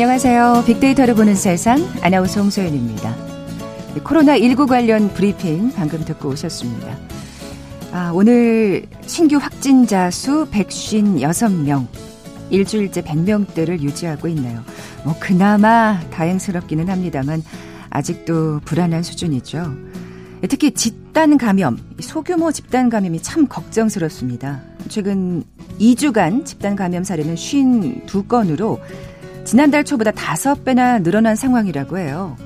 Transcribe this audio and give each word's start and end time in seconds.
안녕하세요. 0.00 0.62
빅데이터를 0.64 1.16
보는 1.16 1.34
세상 1.34 1.84
아나운서 2.02 2.40
홍소연입니다. 2.40 3.16
코로나19 3.96 4.68
관련 4.68 5.12
브리핑 5.12 5.72
방금 5.72 6.04
듣고 6.04 6.28
오셨습니다. 6.28 6.96
아, 7.90 8.12
오늘 8.14 8.86
신규 9.02 9.38
확진자 9.38 10.08
수 10.12 10.46
156명, 10.52 11.88
일주일째 12.48 13.02
100명대를 13.02 13.80
유지하고 13.80 14.28
있네요. 14.28 14.62
뭐 15.04 15.16
그나마 15.18 15.98
다행스럽기는 16.10 16.88
합니다만 16.88 17.42
아직도 17.90 18.60
불안한 18.64 19.02
수준이죠. 19.02 19.74
특히 20.48 20.70
집단 20.70 21.36
감염, 21.36 21.76
소규모 21.98 22.52
집단 22.52 22.88
감염이 22.88 23.20
참 23.20 23.48
걱정스럽습니다. 23.48 24.60
최근 24.88 25.42
2주간 25.80 26.44
집단 26.44 26.76
감염 26.76 27.02
사례는 27.02 27.34
52건으로 27.34 28.78
지난달 29.48 29.82
초보다 29.82 30.10
5배나 30.10 31.02
늘어난 31.02 31.34
상황이라고 31.34 31.96
해요. 31.96 32.36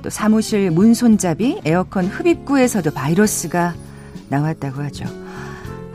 또 0.00 0.08
사무실 0.08 0.70
문 0.70 0.94
손잡이, 0.94 1.60
에어컨 1.66 2.06
흡입구에서도 2.06 2.90
바이러스가 2.92 3.74
나왔다고 4.30 4.80
하죠. 4.84 5.04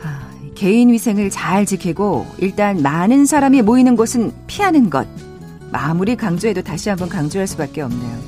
아, 0.04 0.28
개인 0.54 0.92
위생을 0.92 1.30
잘 1.30 1.66
지키고 1.66 2.28
일단 2.38 2.80
많은 2.80 3.26
사람이 3.26 3.62
모이는 3.62 3.96
곳은 3.96 4.30
피하는 4.46 4.88
것. 4.88 5.08
아무리 5.72 6.14
강조해도 6.14 6.62
다시 6.62 6.90
한번 6.90 7.08
강조할 7.08 7.48
수밖에 7.48 7.80
없네요. 7.80 8.18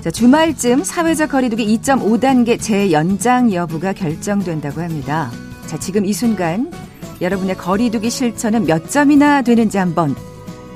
자, 0.00 0.10
주말쯤 0.10 0.82
사회적 0.82 1.30
거리두기 1.30 1.78
2.5단계 1.78 2.60
재연장 2.60 3.52
여부가 3.52 3.92
결정된다고 3.92 4.80
합니다. 4.80 5.30
자, 5.66 5.78
지금 5.78 6.04
이 6.04 6.12
순간 6.12 6.72
여러분의 7.20 7.56
거리두기 7.56 8.10
실천은 8.10 8.64
몇 8.64 8.90
점이나 8.90 9.42
되는지 9.42 9.78
한번 9.78 10.16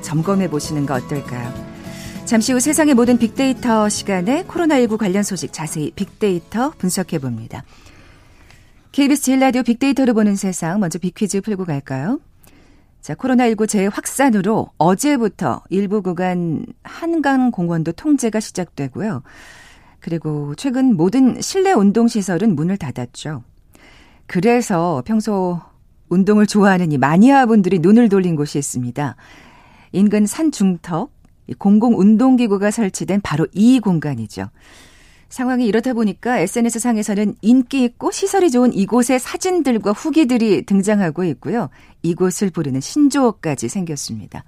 점검해 0.01 0.49
보시는 0.49 0.85
거 0.85 0.95
어떨까요? 0.95 1.53
잠시 2.25 2.51
후 2.51 2.59
세상의 2.59 2.93
모든 2.93 3.17
빅데이터 3.17 3.87
시간에 3.87 4.43
코로나19 4.43 4.97
관련 4.97 5.23
소식 5.23 5.53
자세히 5.53 5.91
빅데이터 5.91 6.71
분석해 6.71 7.19
봅니다. 7.19 7.63
KBS 8.91 9.21
제일라디오 9.21 9.63
빅데이터를 9.63 10.13
보는 10.13 10.35
세상 10.35 10.79
먼저 10.79 10.99
빅퀴즈 10.99 11.41
풀고 11.41 11.65
갈까요? 11.65 12.19
자, 13.01 13.13
코로나19 13.15 13.69
재확산으로 13.69 14.69
어제부터 14.77 15.61
일부 15.69 16.01
구간 16.01 16.65
한강 16.83 17.51
공원도 17.51 17.93
통제가 17.93 18.39
시작되고요. 18.39 19.23
그리고 19.99 20.53
최근 20.55 20.97
모든 20.97 21.39
실내 21.39 21.71
운동 21.71 22.07
시설은 22.07 22.55
문을 22.55 22.75
닫았죠. 22.77 23.43
그래서 24.25 25.01
평소 25.05 25.61
운동을 26.09 26.47
좋아하는 26.47 26.91
이 26.91 26.97
마니아 26.97 27.45
분들이 27.45 27.79
눈을 27.79 28.09
돌린 28.09 28.35
곳이 28.35 28.57
있습니다. 28.57 29.15
인근 29.91 30.25
산 30.25 30.51
중턱 30.51 31.11
공공운동기구가 31.57 32.71
설치된 32.71 33.21
바로 33.21 33.47
이 33.53 33.79
공간이죠. 33.79 34.49
상황이 35.29 35.65
이렇다 35.65 35.93
보니까 35.93 36.39
SNS 36.39 36.79
상에서는 36.79 37.35
인기 37.41 37.83
있고 37.83 38.11
시설이 38.11 38.49
좋은 38.49 38.73
이곳의 38.73 39.19
사진들과 39.19 39.91
후기들이 39.91 40.65
등장하고 40.65 41.23
있고요. 41.25 41.69
이곳을 42.01 42.49
부르는 42.49 42.79
신조어까지 42.79 43.67
생겼습니다. 43.67 44.45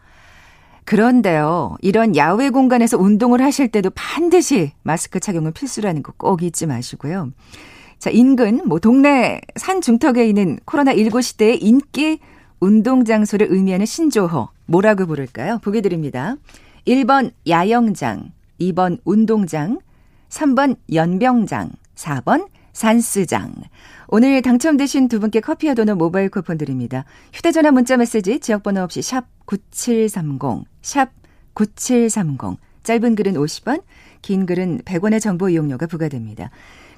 그런데요, 0.85 1.75
이런 1.81 2.15
야외 2.15 2.49
공간에서 2.49 2.97
운동을 2.97 3.41
하실 3.43 3.67
때도 3.67 3.91
반드시 3.91 4.71
마스크 4.81 5.19
착용은 5.19 5.53
필수라는 5.53 6.01
거 6.01 6.13
꼭 6.17 6.41
잊지 6.41 6.65
마시고요. 6.65 7.31
자, 7.99 8.09
인근, 8.09 8.61
뭐, 8.65 8.79
동네 8.79 9.41
산 9.55 9.81
중턱에 9.81 10.25
있는 10.27 10.57
코로나19 10.65 11.21
시대의 11.21 11.61
인기 11.61 12.19
운동 12.59 13.05
장소를 13.05 13.47
의미하는 13.51 13.85
신조어, 13.85 14.49
뭐라고 14.69 15.05
부를까요? 15.07 15.59
보기 15.59 15.81
드립니다. 15.81 16.35
1번 16.87 17.31
야영장, 17.47 18.31
2번 18.61 18.99
운동장, 19.03 19.79
3번 20.29 20.77
연병장, 20.93 21.71
4번 21.95 22.47
산스장. 22.71 23.53
오늘 24.07 24.41
당첨되신 24.41 25.07
두 25.07 25.19
분께 25.19 25.39
커피와 25.39 25.73
도넛 25.73 25.97
모바일 25.97 26.29
쿠폰 26.29 26.57
드립니다. 26.57 27.03
휴대전화 27.33 27.71
문자 27.71 27.97
메시지 27.97 28.39
지역번호 28.39 28.81
없이 28.81 29.01
샵 29.01 29.25
9730, 29.45 30.65
샵 30.81 31.09
9730. 31.53 32.57
짧은 32.83 33.15
글은 33.15 33.33
50원, 33.33 33.83
긴 34.21 34.45
글은 34.45 34.81
100원의 34.85 35.19
정보 35.19 35.49
이용료가 35.49 35.87
부과됩니다. 35.87 36.49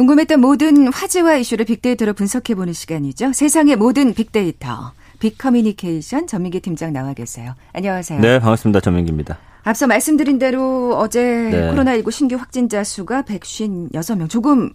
궁금했던 0.00 0.40
모든 0.40 0.90
화제와 0.90 1.36
이슈를 1.36 1.66
빅데이터로 1.66 2.14
분석해보는 2.14 2.72
시간이죠. 2.72 3.34
세상의 3.34 3.76
모든 3.76 4.14
빅데이터. 4.14 4.92
빅커뮤니케이션 5.18 6.26
전민기 6.26 6.60
팀장 6.60 6.94
나와 6.94 7.12
계세요. 7.12 7.54
안녕하세요. 7.74 8.18
네, 8.18 8.38
반갑습니다. 8.38 8.80
전민기입니다. 8.80 9.36
앞서 9.62 9.86
말씀드린 9.86 10.38
대로 10.38 10.96
어제 10.96 11.22
네. 11.22 11.70
코로나19 11.70 12.10
신규 12.12 12.36
확진자 12.36 12.82
수가 12.82 13.24
156명. 13.24 14.30
조금, 14.30 14.72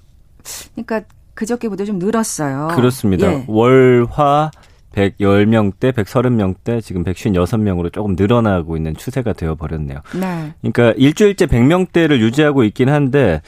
그러니까 0.75 1.01
그저께보다 1.33 1.85
좀 1.85 1.97
늘었어요. 1.97 2.67
그렇습니다. 2.75 3.33
예. 3.33 3.45
월, 3.47 4.05
화, 4.07 4.51
110명대, 4.93 5.91
130명대, 5.91 6.83
지금 6.83 7.03
156명으로 7.03 7.91
조금 7.91 8.15
늘어나고 8.15 8.77
있는 8.77 8.95
추세가 8.95 9.33
되어버렸네요. 9.33 10.01
네. 10.19 10.53
그러니까 10.61 10.93
일주일째 10.97 11.47
100명대를 11.47 12.19
유지하고 12.19 12.63
있긴 12.63 12.89
한데, 12.89 13.41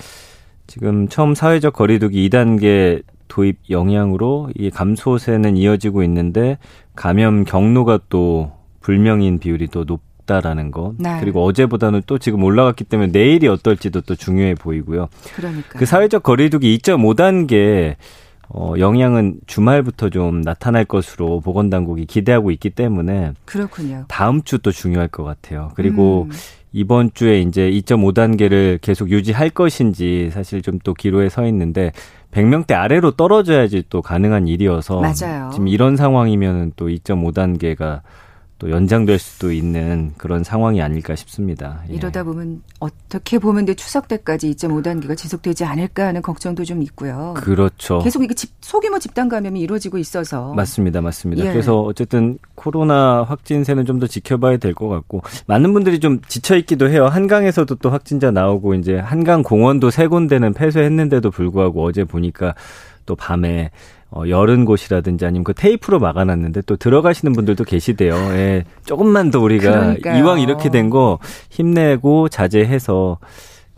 지금 0.68 1.08
처음 1.08 1.34
사회적 1.34 1.74
거리두기 1.74 2.30
2단계 2.30 3.04
도입 3.28 3.58
영향으로 3.70 4.50
이 4.56 4.70
감소세는 4.70 5.58
이어지고 5.58 6.04
있는데 6.04 6.58
감염 6.96 7.44
경로가 7.44 8.00
또 8.10 8.52
불명인 8.82 9.40
비율이 9.40 9.68
또 9.68 9.84
높다라는 9.84 10.72
거. 10.72 10.94
네. 10.98 11.18
그리고 11.20 11.44
어제보다는 11.44 12.04
또 12.06 12.18
지금 12.18 12.44
올라갔기 12.44 12.84
때문에 12.86 13.12
내일이 13.12 13.48
어떨지도 13.48 14.02
또 14.02 14.16
중요해 14.16 14.56
보이고요. 14.56 15.08
그러니까 15.36 15.80
그 15.80 15.86
사회적 15.86 16.24
거리두기 16.24 16.78
2.5단계 16.78 17.96
어, 18.50 18.74
영향은 18.80 19.42
주말부터 19.46 20.10
좀 20.10 20.40
나타날 20.40 20.86
것으로 20.86 21.42
보건당국이 21.42 22.06
기대하고 22.06 22.52
있기 22.52 22.70
때문에 22.70 23.34
그렇군요. 23.44 24.06
다음 24.08 24.42
주 24.42 24.58
또 24.60 24.72
중요할 24.72 25.10
것 25.10 25.24
같아요. 25.24 25.72
그리고 25.76 26.28
음. 26.30 26.36
이번 26.74 27.12
주에 27.14 27.40
이제 27.42 27.70
2.5단계를 27.72 28.80
계속 28.82 29.10
유지할 29.10 29.50
것인지 29.50 30.30
사실 30.32 30.62
좀 30.62 30.80
또 30.84 30.94
기로에 30.94 31.30
서 31.30 31.46
있는데 31.48 31.92
100명대 32.32 32.74
아래로 32.74 33.12
떨어져야지 33.12 33.84
또 33.90 34.02
가능한 34.02 34.48
일이어서 34.48 35.00
맞아요. 35.02 35.50
지금 35.52 35.68
이런 35.68 35.96
상황이면은 35.98 36.74
또 36.76 36.88
2.5단계가 36.88 38.02
또 38.60 38.72
연장될 38.72 39.20
수도 39.20 39.52
있는 39.52 40.14
그런 40.18 40.44
상황이 40.44 40.82
아닐까 40.82 41.16
싶습니다. 41.16 41.82
예. 41.92 41.94
이러다 41.94 42.24
보면 42.24 42.64
어떻게 42.80 43.38
보면 43.38 43.66
내 43.66 43.76
추석 43.76 44.08
때까지 44.08 44.50
2.5단계가 44.56 45.16
지속되지 45.16 45.64
않을까 45.64 46.08
하는 46.08 46.24
걱정도 46.24 46.66
좀 46.66 46.82
있고요. 46.82 47.36
그렇죠. 47.38 48.00
계속 48.00 48.24
이게 48.24 48.34
집, 48.34 48.50
소규모 48.62 48.98
집단 48.98 49.30
감염이 49.30 49.60
이루어지고 49.60 50.00
있어서 50.00 50.54
맞습니다, 50.56 51.02
맞습니다. 51.02 51.46
예. 51.46 51.52
그래서 51.52 51.82
어쨌든 51.82 52.40
코로나 52.56 53.24
확진세는 53.24 53.86
좀 53.86 53.98
더 54.00 54.06
지켜봐야 54.08 54.58
될 54.58 54.74
것 54.74 54.88
같고 54.90 55.22
많은 55.48 55.74
분들이 55.74 56.00
좀 56.00 56.22
지쳐 56.28 56.56
있기도 56.58 56.88
해요. 56.90 57.08
한강에서도 57.08 57.76
또 57.76 57.90
확진자 57.90 58.30
나오고 58.32 58.76
이제 58.76 58.98
한강 58.98 59.42
공원도 59.44 59.90
세 59.90 60.06
군데는 60.08 60.54
폐쇄했는데도 60.54 61.32
불구하고 61.32 61.84
어제 61.84 62.04
보니까 62.04 62.54
또 63.08 63.16
밤에 63.16 63.72
어, 64.10 64.24
열은 64.28 64.64
곳이라든지 64.66 65.26
아니면 65.26 65.44
그 65.44 65.54
테이프로 65.54 66.00
막아놨는데 66.00 66.62
또 66.66 66.78
들어가시는 66.78 67.34
분들도 67.34 67.64
계시대요. 67.66 68.14
예, 68.16 68.64
조금만 68.86 69.32
더 69.32 69.40
우리가 69.42 69.72
그러니까요. 69.72 70.18
이왕 70.24 70.40
이렇게 70.40 70.70
된 70.70 70.90
거 70.90 71.20
힘내고 71.50 72.30
자제해서 72.30 73.18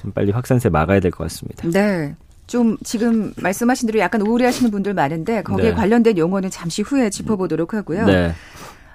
좀 0.01 0.11
빨리 0.11 0.31
확산세 0.31 0.69
막아야 0.69 0.99
될 0.99 1.09
것 1.11 1.23
같습니다. 1.23 1.67
네. 1.69 2.13
좀 2.45 2.77
지금 2.83 3.33
말씀하신 3.41 3.87
대로 3.87 3.99
약간 3.99 4.21
우울해하시는 4.21 4.71
분들 4.71 4.93
많은데 4.93 5.41
거기에 5.43 5.69
네. 5.69 5.75
관련된 5.75 6.17
용어는 6.17 6.49
잠시 6.49 6.81
후에 6.83 7.09
짚어보도록 7.09 7.73
하고요. 7.73 8.05
네. 8.05 8.33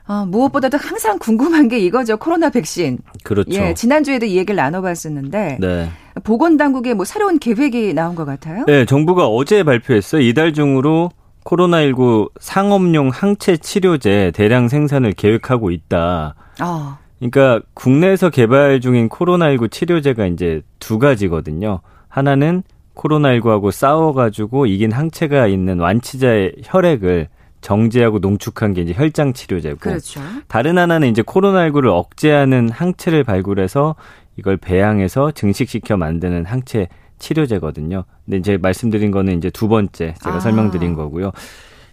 어, 0.06 0.26
무엇보다도 0.26 0.76
항상 0.76 1.18
궁금한 1.18 1.68
게 1.68 1.78
이거죠. 1.78 2.16
코로나 2.16 2.50
백신. 2.50 2.98
그렇죠. 3.22 3.50
예, 3.52 3.74
지난주에도 3.74 4.26
이 4.26 4.36
얘기를 4.36 4.56
나눠봤었는데. 4.56 5.58
네. 5.60 5.90
보건당국의 6.22 6.94
뭐 6.94 7.04
새로운 7.04 7.38
계획이 7.38 7.94
나온 7.94 8.14
것 8.14 8.24
같아요? 8.24 8.64
네, 8.66 8.84
정부가 8.84 9.26
어제 9.26 9.62
발표했어요. 9.64 10.20
이달 10.22 10.52
중으로 10.52 11.10
코로나19 11.44 12.30
상업용 12.40 13.10
항체 13.10 13.56
치료제 13.58 14.32
대량 14.34 14.68
생산을 14.68 15.12
계획하고 15.12 15.70
있다. 15.70 16.34
어. 16.62 16.98
그러니까 17.18 17.60
국내에서 17.74 18.30
개발 18.30 18.80
중인 18.80 19.08
코로나19 19.08 19.70
치료제가 19.70 20.26
이제 20.26 20.62
두 20.78 20.98
가지거든요. 20.98 21.80
하나는 22.08 22.62
코로나19하고 22.94 23.70
싸워가지고 23.70 24.66
이긴 24.66 24.92
항체가 24.92 25.46
있는 25.46 25.80
완치자의 25.80 26.56
혈액을 26.64 27.28
정제하고 27.60 28.18
농축한 28.18 28.74
게 28.74 28.82
이제 28.82 28.92
혈장 28.94 29.32
치료제고. 29.32 29.78
그렇죠. 29.78 30.20
다른 30.48 30.76
하나는 30.76 31.08
이제 31.08 31.22
코로나19를 31.22 31.88
억제하는 31.88 32.68
항체를 32.68 33.24
발굴해서 33.24 33.94
이걸 34.36 34.56
배양해서 34.56 35.30
증식시켜 35.30 35.96
만드는 35.96 36.44
항체 36.44 36.88
치료제거든요. 37.24 38.04
근데 38.24 38.36
이제 38.36 38.58
말씀드린 38.58 39.10
거는 39.10 39.38
이제 39.38 39.50
두 39.50 39.68
번째 39.68 40.14
제가 40.22 40.36
아. 40.36 40.40
설명드린 40.40 40.94
거고요. 40.94 41.32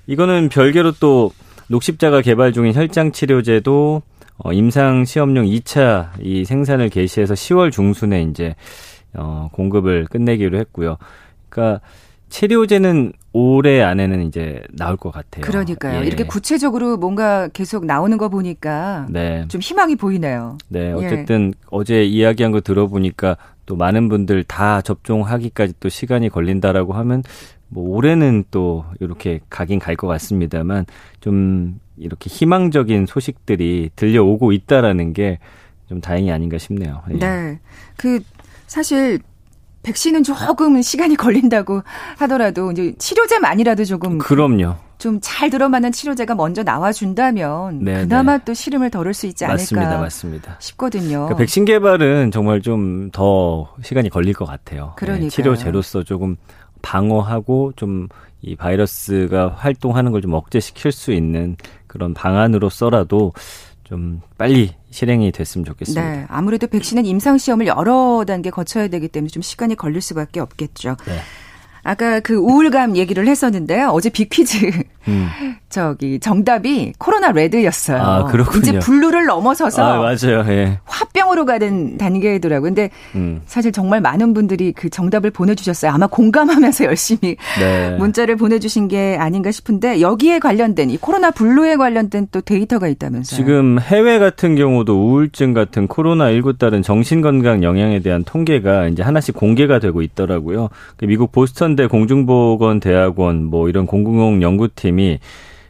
이거는 0.07 0.49
별개로 0.49 0.91
또 0.99 1.31
녹십자가 1.67 2.21
개발 2.21 2.51
중인 2.51 2.73
혈장 2.73 3.13
치료제도 3.13 4.01
어, 4.37 4.51
임상 4.51 5.05
시험용 5.05 5.45
2차 5.45 6.09
이 6.21 6.43
생산을 6.43 6.89
개시해서 6.89 7.33
10월 7.33 7.71
중순에 7.71 8.23
이제 8.23 8.55
어, 9.13 9.49
공급을 9.53 10.05
끝내기로 10.05 10.57
했고요. 10.57 10.97
그러니까 11.49 11.81
치료제는 12.31 13.13
올해 13.33 13.81
안에는 13.81 14.25
이제 14.27 14.61
나올 14.71 14.97
것 14.97 15.11
같아요. 15.11 15.43
그러니까요. 15.43 16.01
예. 16.01 16.07
이렇게 16.07 16.23
구체적으로 16.23 16.97
뭔가 16.97 17.47
계속 17.49 17.85
나오는 17.85 18.17
거 18.17 18.29
보니까 18.29 19.05
네. 19.09 19.45
좀 19.49 19.61
희망이 19.61 19.95
보이네요. 19.95 20.57
네, 20.69 20.87
예. 20.87 20.91
어쨌든 20.93 21.53
예. 21.55 21.59
어제 21.69 22.03
이야기한 22.03 22.51
거 22.51 22.61
들어보니까 22.61 23.37
또 23.65 23.75
많은 23.75 24.09
분들 24.09 24.43
다 24.45 24.81
접종하기까지 24.81 25.73
또 25.79 25.89
시간이 25.89 26.29
걸린다라고 26.29 26.93
하면 26.93 27.21
뭐 27.69 27.95
올해는 27.95 28.45
또 28.51 28.85
이렇게 28.99 29.39
가긴 29.49 29.79
갈 29.79 29.95
것 29.95 30.07
같습니다만 30.07 30.85
좀 31.19 31.79
이렇게 31.97 32.27
희망적인 32.29 33.05
소식들이 33.05 33.91
들려오고 33.95 34.51
있다라는 34.51 35.13
게 35.13 35.37
좀 35.91 35.99
다행이 35.99 36.31
아닌가 36.31 36.57
싶네요. 36.57 37.01
예. 37.11 37.15
네. 37.17 37.59
그 37.97 38.21
사실 38.65 39.19
백신은 39.83 40.23
조금 40.23 40.81
시간이 40.81 41.15
걸린다고 41.15 41.81
하더라도 42.19 42.71
이제 42.71 42.93
치료제만이라도 42.97 43.85
조금 43.85 44.17
그럼요. 44.17 44.75
좀 44.97 45.19
잘 45.21 45.49
들어맞는 45.49 45.91
치료제가 45.91 46.35
먼저 46.35 46.61
나와준다면 46.61 47.79
네 47.83 48.01
그나마 48.01 48.37
네. 48.37 48.43
또 48.45 48.53
시름을 48.53 48.91
덜을 48.91 49.15
수 49.15 49.25
있지 49.25 49.45
않을까 49.45 49.57
맞습니다, 49.61 49.97
맞습니다. 49.97 50.55
싶거든요. 50.59 51.09
그러니까 51.25 51.37
백신 51.37 51.65
개발은 51.65 52.29
정말 52.31 52.61
좀 52.61 53.09
더 53.11 53.73
시간이 53.81 54.09
걸릴 54.09 54.33
것 54.35 54.45
같아요. 54.45 54.93
그러니까 54.97 55.23
네, 55.25 55.29
치료제로서 55.29 56.03
조금 56.03 56.35
방어하고 56.83 57.73
좀 57.75 58.07
이 58.43 58.55
바이러스가 58.55 59.53
활동하는 59.55 60.11
걸 60.11 60.21
좀 60.21 60.33
억제시킬 60.33 60.91
수 60.91 61.11
있는 61.11 61.55
그런 61.87 62.13
방안으로서라도 62.15 63.33
좀 63.91 64.21
빨리 64.37 64.73
실행이 64.89 65.33
됐으면 65.33 65.65
좋겠습니다. 65.65 66.01
네, 66.01 66.25
아무래도 66.29 66.65
백신은 66.67 67.05
임상 67.05 67.37
시험을 67.37 67.67
여러 67.67 68.23
단계 68.25 68.49
거쳐야 68.49 68.87
되기 68.87 69.09
때문에 69.09 69.27
좀 69.27 69.41
시간이 69.41 69.75
걸릴 69.75 69.99
수밖에 69.99 70.39
없겠죠. 70.39 70.95
네. 71.05 71.19
아까 71.83 72.19
그 72.19 72.35
우울감 72.35 72.95
얘기를 72.95 73.27
했었는데요. 73.27 73.89
어제 73.89 74.09
빅퀴즈 74.09 74.71
음. 75.07 75.27
저기 75.69 76.19
정답이 76.19 76.93
코로나 76.97 77.31
레드였어요. 77.31 78.01
아, 78.01 78.23
그렇군요. 78.25 78.59
이제 78.61 78.79
블루를 78.79 79.25
넘어서서 79.25 79.83
아, 79.83 79.97
맞아요. 79.99 80.45
예. 80.49 80.79
화병으로 80.83 81.45
가는 81.45 81.97
단계더라고요. 81.97 82.61
근데 82.61 82.89
음. 83.15 83.41
사실 83.45 83.71
정말 83.71 84.01
많은 84.01 84.33
분들이 84.33 84.73
그 84.73 84.89
정답을 84.89 85.31
보내주셨어요. 85.31 85.91
아마 85.91 86.07
공감하면서 86.07 86.85
열심히 86.91 87.37
네. 87.59 87.95
문자를 87.97 88.35
보내주신 88.35 88.89
게 88.89 89.17
아닌가 89.17 89.49
싶은데 89.51 90.01
여기에 90.01 90.39
관련된 90.39 90.89
이 90.89 90.97
코로나 90.97 91.31
블루에 91.31 91.77
관련된 91.77 92.27
또 92.31 92.41
데이터가 92.41 92.87
있다면서요. 92.89 93.37
지금 93.37 93.79
해외 93.79 94.19
같은 94.19 94.55
경우도 94.55 94.93
우울증 94.93 95.53
같은 95.53 95.87
코로나 95.87 96.31
19 96.31 96.57
따른 96.57 96.81
정신건강 96.81 97.63
영향에 97.63 98.01
대한 98.01 98.23
통계가 98.25 98.87
이제 98.87 99.03
하나씩 99.03 99.35
공개가 99.35 99.79
되고 99.79 100.01
있더라고요. 100.01 100.69
그 100.97 101.05
미국 101.05 101.31
보스턴 101.31 101.70
대 101.75 101.87
공중보건대학원 101.87 103.45
뭐 103.45 103.69
이런 103.69 103.85
공공용 103.85 104.41
연구팀이 104.41 105.19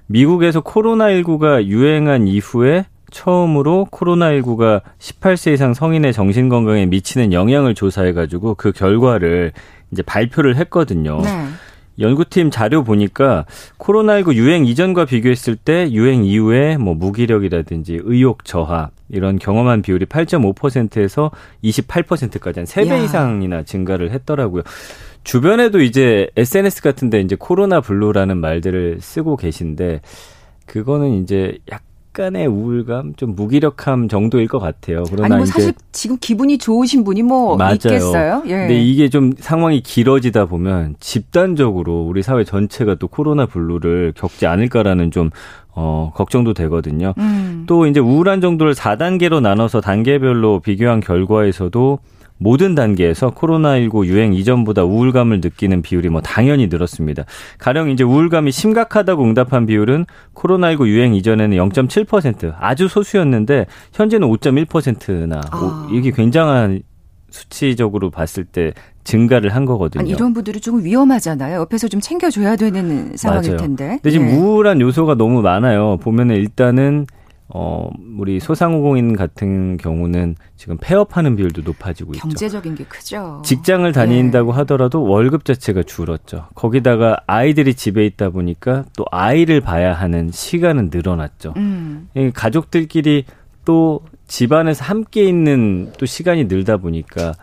미국에서 0.08 0.62
코로나19가 0.62 1.66
유행한 1.66 2.28
이후에 2.28 2.86
처음으로 3.12 3.88
코로나19가 3.92 4.82
18세 5.00 5.54
이상 5.54 5.74
성인의 5.74 6.14
정신 6.14 6.50
건강에 6.50 6.86
미치는 6.86 7.34
영향을 7.34 7.76
조사해 7.76 8.14
가지고 8.14 8.56
그 8.56 8.72
결과를 8.72 9.52
이제 9.92 10.02
발표를 10.02 10.56
했거든요. 10.56 11.22
네. 11.22 11.48
연구팀 12.00 12.50
자료 12.50 12.84
보니까 12.84 13.46
코로나19 13.78 14.36
유행 14.36 14.66
이전과 14.66 15.06
비교했을 15.06 15.56
때 15.56 15.92
유행 15.92 16.24
이후에 16.24 16.78
뭐 16.78 16.96
무기력이라든지 16.96 18.00
의욕 18.04 18.46
저하 18.46 18.90
이런 19.10 19.38
경험한 19.38 19.82
비율이 19.82 20.06
8.5%에서 20.06 21.32
28%까지 21.64 22.60
한 22.60 22.66
3배 22.66 23.04
이상이나 23.04 23.64
증가를 23.64 24.12
했더라고요. 24.12 24.64
주변에도 25.24 25.82
이제 25.82 26.30
SNS 26.36 26.82
같은데 26.82 27.22
이제 27.22 27.36
코로나 27.38 27.82
블루라는 27.82 28.38
말들을 28.38 29.00
쓰고 29.02 29.38
계신데 29.38 30.02
그거는 30.66 31.22
이제 31.22 31.58
약간의 31.72 32.48
우울감, 32.48 33.16
좀 33.16 33.36
무기력함 33.36 34.08
정도일 34.08 34.48
것 34.48 34.60
같아요. 34.60 35.04
그러나 35.10 35.26
아니 35.26 35.36
뭐 35.38 35.46
사실 35.46 35.74
지금 35.92 36.18
기분이 36.20 36.58
좋으신 36.58 37.04
분이 37.04 37.24
뭐 37.24 37.56
맞아요. 37.56 37.74
있겠어요? 37.76 38.44
예. 38.48 38.50
근데 38.50 38.82
이게 38.82 39.10
좀 39.10 39.34
상황이 39.38 39.82
길어지다 39.82 40.46
보면 40.46 40.96
집단적으로 41.00 42.02
우리 42.02 42.24
사회 42.24 42.44
전체가 42.44 42.96
또 42.96 43.08
코로나 43.08 43.46
블루를 43.46 44.14
겪지 44.16 44.48
않을까라는 44.48 45.12
좀 45.12 45.30
어, 45.74 46.12
걱정도 46.16 46.54
되거든요. 46.54 47.14
음. 47.18 47.64
또 47.68 47.86
이제 47.86 48.00
우울한 48.00 48.42
정도를 48.42 48.74
4단계로 48.74 49.42
나눠서 49.42 49.82
단계별로 49.82 50.60
비교한 50.60 51.00
결과에서도 51.00 52.00
모든 52.42 52.74
단계에서 52.74 53.30
코로나19 53.32 54.08
유행 54.08 54.34
이전보다 54.34 54.84
우울감을 54.84 55.42
느끼는 55.42 55.84
비율이 55.84 56.10
뭐 56.10 56.22
당연히 56.22 56.66
늘었습니다. 56.68 57.24
가령 57.60 57.92
이제 57.92 58.04
우울감이 58.04 58.52
심각하다고 58.52 59.24
응답한 59.24 59.68
비율은 59.68 60.08
코로나19 60.34 60.88
유행 60.88 61.14
이전에는 61.14 61.56
0.7% 61.56 62.56
아주 62.60 62.88
소수였는데 62.88 63.68
현재는 63.94 64.28
5.1%나 64.28 65.42
아. 65.52 65.88
이게 65.94 66.10
굉장한 66.10 66.82
수치적으로 67.30 68.10
봤을 68.10 68.44
때 68.44 68.74
증가를 69.04 69.54
한 69.56 69.66
거거든요. 69.66 70.02
아니, 70.02 70.10
이런 70.10 70.34
분들이 70.34 70.60
조금 70.60 70.84
위험하잖아요. 70.84 71.60
옆에서 71.62 71.88
좀 71.88 72.02
챙겨줘야 72.02 72.56
되는 72.56 73.16
상황일 73.16 73.52
맞아요. 73.52 73.58
텐데. 73.62 73.88
근데 74.02 74.10
지금 74.10 74.26
네. 74.26 74.36
우울한 74.36 74.82
요소가 74.82 75.14
너무 75.14 75.44
많아요. 75.44 75.98
보면은 76.02 76.36
일단은 76.36 77.06
어, 77.54 77.90
우리 78.18 78.40
소상공인 78.40 79.16
같은 79.16 79.78
경우는 79.78 80.36
지금 80.56 80.78
폐업하는 80.80 81.36
비율도 81.36 81.64
높아지고 81.64 82.14
있죠. 82.14 82.22
경제적인 82.22 82.76
게 82.76 82.84
크죠. 82.86 83.42
직장을 83.44 83.92
다닌다고 83.92 84.52
네. 84.52 84.58
하더라도 84.60 85.04
월급 85.04 85.44
자체가 85.44 85.84
줄었죠. 85.84 86.48
거기다가 86.56 87.18
아이들이 87.28 87.74
집에 87.74 88.06
있다 88.06 88.30
보니까 88.30 88.86
또 88.96 89.06
아이를 89.12 89.60
봐야 89.60 89.94
하는 89.94 90.32
시간은 90.32 90.90
늘어났죠. 90.94 91.54
음. 91.58 92.10
가족들끼리 92.34 93.26
또 93.66 94.02
집안에서 94.28 94.86
함께 94.86 95.26
있는 95.26 95.92
또 95.98 96.06
시간이 96.06 96.46
늘다 96.46 96.78
보니까 96.78 97.34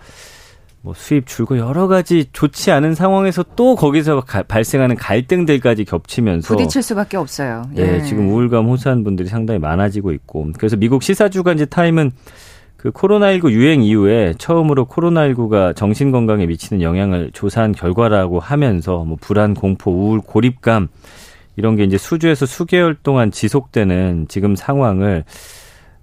뭐 0.88 0.94
수입 0.96 1.26
줄고 1.26 1.58
여러 1.58 1.86
가지 1.86 2.30
좋지 2.32 2.70
않은 2.70 2.94
상황에서 2.94 3.44
또 3.56 3.76
거기서 3.76 4.22
가, 4.22 4.42
발생하는 4.42 4.96
갈등들까지 4.96 5.84
겹치면서 5.84 6.56
부딪힐 6.56 6.82
수밖에 6.82 7.18
없어요. 7.18 7.64
예. 7.76 7.96
예, 7.96 8.02
지금 8.02 8.30
우울감 8.30 8.64
호소하는 8.68 9.04
분들이 9.04 9.28
상당히 9.28 9.60
많아지고 9.60 10.12
있고 10.12 10.46
그래서 10.56 10.76
미국 10.76 11.02
시사 11.02 11.28
주간지 11.28 11.66
타임은 11.66 12.12
그 12.78 12.90
코로나19 12.90 13.50
유행 13.50 13.82
이후에 13.82 14.32
처음으로 14.38 14.86
코로나19가 14.86 15.76
정신 15.76 16.10
건강에 16.10 16.46
미치는 16.46 16.80
영향을 16.80 17.32
조사한 17.34 17.72
결과라고 17.72 18.40
하면서 18.40 19.04
뭐 19.04 19.18
불안, 19.20 19.52
공포, 19.52 19.90
우울, 19.90 20.20
고립감 20.20 20.88
이런 21.56 21.76
게 21.76 21.84
이제 21.84 21.98
수주에서 21.98 22.46
수개월 22.46 22.96
동안 23.02 23.30
지속되는 23.30 24.28
지금 24.30 24.56
상황을 24.56 25.24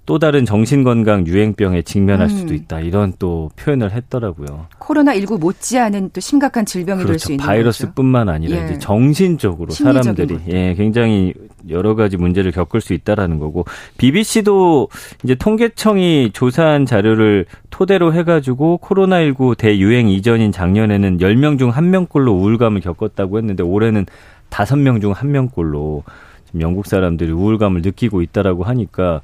또 0.05 0.19
다른 0.19 0.45
정신건강 0.45 1.25
유행병에 1.25 1.81
직면할 1.81 2.27
음. 2.27 2.29
수도 2.29 2.53
있다. 2.53 2.79
이런 2.79 3.13
또 3.17 3.49
표현을 3.55 3.91
했더라고요. 3.91 4.67
코로나19 4.79 5.39
못지않은 5.39 6.11
또 6.13 6.21
심각한 6.21 6.63
질병이 6.65 6.99
그렇죠. 6.99 7.13
될수 7.13 7.31
있는 7.31 7.43
바이러스뿐만 7.43 8.29
아니라 8.29 8.57
예. 8.57 8.65
이제 8.65 8.79
정신적으로 8.79 9.71
사람들이 9.71 10.39
예, 10.49 10.75
굉장히 10.75 11.33
여러 11.69 11.95
가지 11.95 12.17
문제를 12.17 12.51
겪을 12.51 12.81
수 12.81 12.93
있다라는 12.93 13.39
거고 13.39 13.65
BBC도 13.97 14.89
이제 15.23 15.33
통계청이 15.33 16.31
조사한 16.33 16.85
자료를 16.85 17.45
토대로 17.71 18.13
해 18.13 18.23
가지고 18.23 18.79
코로나19 18.83 19.57
대유행 19.57 20.09
이전인 20.09 20.51
작년에는 20.51 21.17
10명 21.17 21.57
중 21.57 21.71
1명꼴로 21.71 22.27
우울감을 22.27 22.81
겪었다고 22.81 23.39
했는데 23.39 23.63
올해는 23.63 24.05
5명 24.51 25.01
중 25.01 25.13
1명꼴로 25.13 26.03
지금 26.45 26.61
영국 26.61 26.85
사람들이 26.85 27.31
우울감을 27.31 27.81
느끼고 27.81 28.21
있다라고 28.21 28.63
하니까 28.63 29.21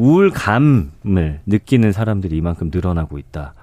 우울감을 0.00 1.40
느끼는 1.46 1.92
사람들이 1.92 2.36
이만큼 2.36 2.70
늘어나고 2.72 3.18
있다. 3.18 3.54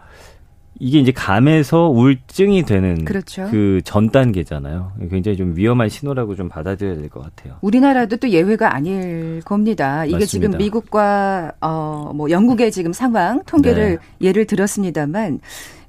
이게 0.79 0.99
이제 0.99 1.11
감에서 1.11 1.89
우울증이 1.89 2.61
되는 2.63 3.03
그렇죠. 3.03 3.47
그전 3.49 4.11
단계잖아요. 4.11 4.91
굉장히 5.09 5.35
좀 5.35 5.55
위험한 5.55 5.89
신호라고 5.89 6.35
좀 6.35 6.49
받아들여야 6.49 6.97
될 6.97 7.09
것 7.09 7.23
같아요. 7.23 7.55
우리나라도 7.61 8.17
또 8.17 8.29
예외가 8.29 8.75
아닐 8.75 9.41
겁니다. 9.43 10.05
이게 10.05 10.17
맞습니다. 10.19 10.27
지금 10.27 10.57
미국과 10.59 11.53
어 11.61 12.11
뭐 12.13 12.29
영국의 12.29 12.71
지금 12.71 12.93
상황 12.93 13.41
통계를 13.45 13.97
네. 14.19 14.27
예를 14.27 14.45
들었습니다만 14.45 15.39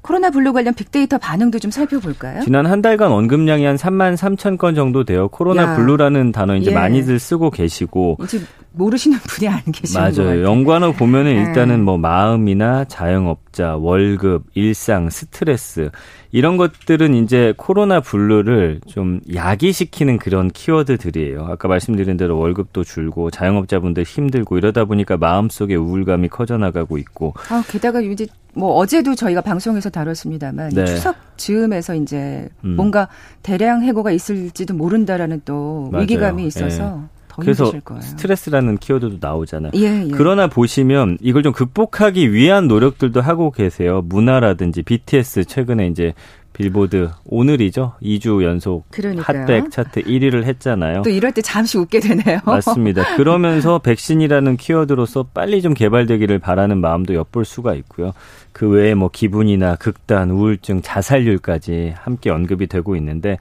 코로나 0.09 0.31
블루 0.31 0.55
관련 0.55 0.73
빅데이터 0.73 1.19
반응도 1.19 1.59
좀 1.59 1.71
살펴볼까요? 1.71 2.41
지난 2.41 2.65
한 2.65 2.81
달간 2.81 3.13
언급량이 3.13 3.67
한 3.67 3.77
3만 3.77 4.17
3천 4.17 4.57
건 4.57 4.75
정도 4.75 5.05
되어 5.05 5.29
코로나 5.29 5.65
야. 5.65 5.77
블루라는 5.77 6.33
단어 6.33 6.57
이제 6.57 6.71
예. 6.71 6.75
많이들 6.75 7.19
쓰고 7.19 7.51
계시고 7.51 8.17
이제 8.23 8.41
모르시는 8.73 9.19
분이 9.19 9.49
안 9.49 9.61
계시는 9.71 10.01
맞아요. 10.01 10.31
거예요. 10.31 10.45
연관어 10.47 10.93
보면은 10.93 11.35
네. 11.35 11.43
일단은 11.43 11.85
뭐 11.85 11.99
마음이나 11.99 12.87
자영업자, 12.87 13.77
월급, 13.77 14.45
일상, 14.55 15.11
스트레스 15.11 15.91
이런 16.31 16.57
것들은 16.57 17.15
이제 17.15 17.55
코로나 17.57 18.01
블루를 18.01 18.81
좀 18.87 19.21
야기시키는 19.33 20.19
그런 20.19 20.51
키워드들이에요. 20.51 21.47
아까 21.47 21.69
말씀드린 21.69 22.17
대로 22.17 22.39
월급도 22.39 22.85
줄고 22.85 23.31
자영업자분들 23.31 24.03
힘들고 24.03 24.59
이러다 24.59 24.85
보니까 24.85 25.17
마음속에 25.17 25.75
우울감이 25.75 26.29
커져나가고 26.29 26.99
있고. 26.99 27.35
아, 27.49 27.63
게다가 27.69 28.01
이제 28.01 28.27
뭐 28.55 28.75
어제도 28.75 29.15
저희가 29.15 29.41
방송에서 29.41 29.89
다뤘습니다만 29.89 30.71
네. 30.71 30.85
추석 30.85 31.17
즈음에서 31.37 31.95
이제 31.95 32.49
음. 32.65 32.77
뭔가 32.77 33.09
대량 33.43 33.83
해고가 33.83 34.11
있을지도 34.11 34.75
모른다라는 34.75 35.43
또 35.45 35.89
맞아요. 35.93 36.03
위기감이 36.03 36.47
있어서 36.47 37.03
예. 37.05 37.18
그래서 37.41 37.73
스트레스라는 38.01 38.79
키워드도 38.79 39.19
나오잖아요. 39.21 39.73
예, 39.77 40.07
예. 40.07 40.11
그러나 40.13 40.47
보시면 40.47 41.19
이걸 41.21 41.43
좀 41.43 41.53
극복하기 41.53 42.33
위한 42.33 42.69
노력들도 42.69 43.21
하고 43.21 43.51
계세요. 43.51 44.03
문화라든지 44.05 44.83
BTS 44.83 45.45
최근에 45.45 45.87
이제 45.89 46.15
빌보드 46.59 47.11
오늘이죠. 47.25 47.95
2주 48.03 48.43
연속 48.43 48.91
그러니까요. 48.91 49.43
핫백 49.43 49.71
차트 49.71 50.03
1위를 50.03 50.43
했잖아요. 50.45 51.03
또 51.03 51.11
이럴 51.11 51.31
때 51.31 51.41
잠시 51.41 51.79
웃게 51.79 52.01
되네요. 52.01 52.41
맞습니다. 52.45 53.05
그러면서 53.17 53.79
백신이라는 53.79 54.57
키워드로서 54.57 55.27
빨리 55.33 55.63
좀 55.63 55.73
개발되기를 55.73 56.41
바라는 56.41 56.79
마음도 56.81 57.15
엿볼 57.15 57.45
수가 57.45 57.75
있고요. 57.75 58.13
그 58.53 58.69
외에 58.69 58.95
뭐 58.95 59.09
기분이나 59.09 59.77
극단, 59.77 60.31
우울증, 60.31 60.83
자살률까지 60.83 61.95
함께 61.97 62.31
언급이 62.31 62.67
되고 62.67 62.97
있는데 62.97 63.39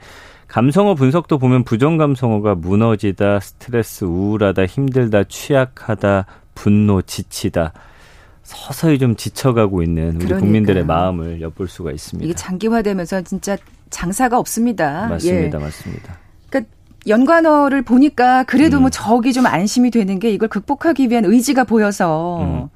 감성어 0.47 0.95
분석도 0.95 1.37
보면 1.37 1.63
부정 1.63 1.97
감성어가 1.97 2.55
무너지다, 2.55 3.39
스트레스, 3.39 4.05
우울하다, 4.05 4.65
힘들다, 4.65 5.25
취약하다, 5.25 6.25
분노, 6.55 7.01
지치다. 7.01 7.73
서서히 8.43 8.97
좀 8.97 9.15
지쳐가고 9.15 9.83
있는 9.83 10.07
우리 10.15 10.19
그러니까요. 10.19 10.39
국민들의 10.39 10.85
마음을 10.85 11.41
엿볼 11.41 11.67
수가 11.67 11.91
있습니다. 11.91 12.25
이게 12.25 12.33
장기화되면서 12.33 13.21
진짜 13.23 13.57
장사가 13.89 14.39
없습니다. 14.39 15.07
맞습니다. 15.09 15.59
예. 15.59 15.63
맞습니다. 15.63 16.17
그러니까 16.49 16.71
연관어를 17.07 17.81
보니까 17.81 18.43
그래도 18.43 18.77
음. 18.77 18.81
뭐 18.81 18.89
적이 18.89 19.33
좀 19.33 19.45
안심이 19.45 19.91
되는 19.91 20.17
게 20.19 20.31
이걸 20.31 20.47
극복하기 20.47 21.09
위한 21.09 21.25
의지가 21.25 21.65
보여서 21.65 22.39
음. 22.41 22.69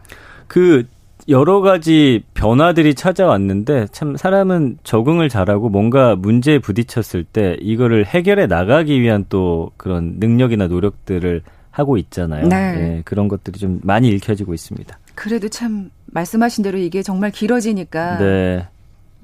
그 0.48 0.86
여러 1.28 1.62
가지 1.62 2.24
변화들이 2.34 2.96
찾아왔는데 2.96 3.88
참 3.92 4.16
사람은 4.18 4.80
적응을 4.84 5.30
잘하고 5.30 5.70
뭔가 5.70 6.16
문제에 6.16 6.60
부딪혔을 6.60 7.24
때 7.24 7.58
이거를 7.62 8.06
해결해 8.06 8.48
나가기 8.48 9.02
위한 9.02 9.26
또 9.30 9.72
그런 9.78 10.16
능력이나 10.20 10.68
노력들을 10.68 11.42
하고 11.70 11.98
있잖아요. 11.98 12.48
네. 12.48 12.72
네, 12.74 13.02
그런 13.06 13.28
것들이 13.28 13.60
좀 13.60 13.80
많이 13.84 14.10
읽혀지고 14.10 14.54
있습니다. 14.54 14.98
그래도 15.16 15.48
참 15.50 15.90
말씀하신 16.08 16.64
대로 16.64 16.78
이게 16.78 17.02
정말 17.02 17.32
길어지니까 17.32 18.18
네. 18.18 18.68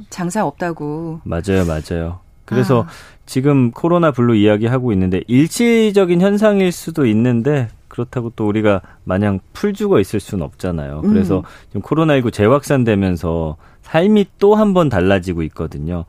장사 0.10 0.46
없다고. 0.46 1.22
맞아요, 1.24 1.66
맞아요. 1.66 2.20
그래서 2.46 2.84
아. 2.84 2.88
지금 3.26 3.72
코로나 3.72 4.12
블루 4.12 4.36
이야기하고 4.36 4.94
있는데 4.94 5.22
일시적인 5.28 6.22
현상일 6.22 6.72
수도 6.72 7.06
있는데 7.06 7.68
그렇다고 7.88 8.32
또 8.36 8.48
우리가 8.48 8.82
마냥 9.04 9.40
풀 9.54 9.74
죽어 9.74 10.00
있을 10.00 10.20
수는 10.20 10.44
없잖아요. 10.46 11.02
그래서 11.02 11.40
음. 11.40 11.44
지금 11.70 11.82
코로나19 11.82 12.32
재확산되면서 12.34 13.58
삶이 13.84 14.26
또 14.40 14.56
한 14.56 14.74
번 14.74 14.90
달라지고 14.90 15.44
있거든요. 15.44 16.06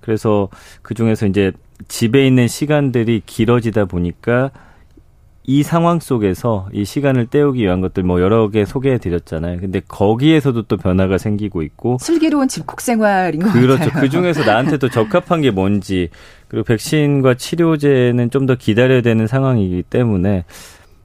그래서 0.00 0.48
그 0.82 0.94
중에서 0.94 1.26
이제 1.26 1.52
집에 1.88 2.26
있는 2.26 2.48
시간들이 2.48 3.22
길어지다 3.24 3.84
보니까 3.84 4.50
이 5.44 5.64
상황 5.64 5.98
속에서 5.98 6.68
이 6.72 6.84
시간을 6.84 7.26
때우기 7.26 7.62
위한 7.62 7.80
것들 7.80 8.04
뭐 8.04 8.20
여러 8.20 8.48
개 8.48 8.64
소개해 8.64 8.98
드렸잖아요. 8.98 9.58
근데 9.60 9.80
거기에서도 9.86 10.62
또 10.62 10.76
변화가 10.76 11.18
생기고 11.18 11.62
있고 11.62 11.96
슬기로운 12.00 12.46
집콕 12.46 12.80
생활인 12.80 13.42
것 13.42 13.52
그렇죠. 13.52 13.84
같아요. 13.84 14.00
그 14.00 14.08
중에서 14.08 14.44
나한테 14.44 14.76
또 14.78 14.88
적합한 14.88 15.40
게 15.40 15.50
뭔지 15.50 16.10
그리고 16.46 16.64
백신과 16.64 17.34
치료제는 17.34 18.30
좀 18.30 18.46
더 18.46 18.54
기다려야 18.54 19.02
되는 19.02 19.26
상황이기 19.26 19.82
때문에 19.90 20.44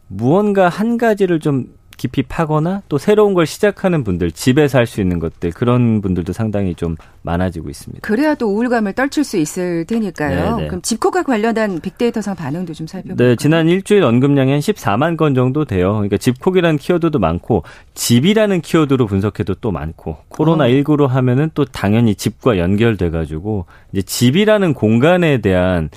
무언가 0.08 0.70
한 0.70 0.98
가지를 0.98 1.40
좀 1.40 1.76
깊이 1.98 2.22
파거나 2.22 2.84
또 2.90 3.00
새로운 3.00 3.34
걸 3.34 3.48
시작하는 3.48 4.04
분들, 4.04 4.32
집에서 4.32 4.78
할 4.78 4.86
수 4.88 5.02
있는 5.02 5.20
것들 5.20 5.52
그런 5.52 6.00
분들도 6.00 6.32
상당히 6.32 6.76
좀 6.76 6.96
많아지고 7.24 7.70
있습니다. 7.70 8.08
그래야 8.08 8.36
또 8.36 8.48
우울감을 8.48 8.94
떨칠 8.94 9.24
수 9.24 9.36
있을 9.38 9.84
테니까요. 9.86 10.58
네네. 10.58 10.68
그럼 10.70 10.82
집콕과 10.82 11.24
관련한 11.24 11.82
빅데이터상 11.82 12.36
반응도 12.36 12.74
좀 12.74 12.88
살펴볼까요? 12.88 13.30
네, 13.30 13.36
지난 13.36 13.68
일주일 13.68 14.04
언급량이 14.04 14.52
한 14.52 14.60
14만 14.62 15.18
건 15.18 15.34
정도 15.34 15.66
돼요. 15.66 15.94
그러니까 15.94 16.18
집콕이라는 16.18 16.78
키워드도 16.78 17.20
많고 17.20 17.64
집이라는 17.96 18.62
키워드로 18.62 19.08
분석해도 19.08 19.56
또 19.56 19.72
많고 19.72 20.18
코로나 20.30 20.68
19로 20.68 21.08
하면은 21.08 21.50
또 21.54 21.66
당연히 21.66 22.16
집과 22.16 22.60
연결돼 22.60 23.10
가지고 23.10 23.66
이제 23.92 24.04
집이라는 24.04 24.74
공간에 24.74 25.42
대한 25.42 25.90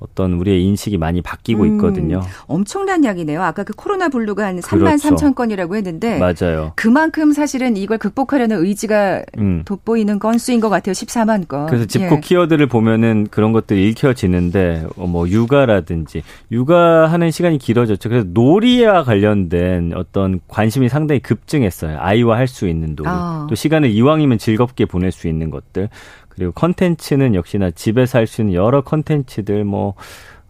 어떤 0.00 0.34
우리의 0.34 0.62
인식이 0.64 0.98
많이 0.98 1.22
바뀌고 1.22 1.62
음, 1.62 1.74
있거든요. 1.76 2.20
엄청난 2.46 3.04
양이네요. 3.04 3.42
아까 3.42 3.62
그 3.64 3.72
코로나 3.72 4.08
블루가 4.08 4.44
한 4.44 4.58
3만 4.60 4.78
그렇죠. 4.78 5.08
3천 5.08 5.34
건이라고 5.34 5.76
했는데 5.76 6.18
맞아요. 6.18 6.72
그만큼 6.76 7.32
사실은 7.32 7.76
이걸 7.76 7.98
극복하려는 7.98 8.64
의지가 8.64 9.22
음. 9.38 9.62
돋보이는 9.64 10.18
건수인 10.18 10.60
것 10.60 10.68
같아요. 10.68 10.92
14만 10.92 11.46
건. 11.48 11.66
그래서 11.66 11.86
집콕 11.86 12.18
예. 12.18 12.20
키워드를 12.20 12.66
보면은 12.66 13.28
그런 13.30 13.52
것들이 13.52 13.88
읽혀지는데 13.88 14.86
어, 14.96 15.06
뭐 15.06 15.28
육아라든지 15.28 16.22
육아하는 16.50 17.30
시간이 17.30 17.58
길어졌죠. 17.58 18.08
그래서 18.08 18.26
놀이와 18.32 19.04
관련된 19.04 19.92
어떤 19.94 20.40
관심이 20.48 20.88
상당히 20.88 21.20
급증했어요. 21.20 21.98
아이와 22.00 22.36
할 22.36 22.48
수 22.48 22.66
있는 22.66 22.94
놀이. 22.96 23.08
아. 23.10 23.46
또 23.48 23.54
시간을 23.54 23.90
이왕이면 23.90 24.38
즐겁게 24.38 24.86
보낼 24.86 25.12
수 25.12 25.28
있는 25.28 25.50
것들. 25.50 25.90
그리고 26.38 26.52
컨텐츠는 26.52 27.34
역시나 27.34 27.70
집에서 27.72 28.18
할 28.18 28.26
수 28.26 28.42
있는 28.42 28.54
여러 28.54 28.80
컨텐츠들 28.82 29.64
뭐 29.64 29.94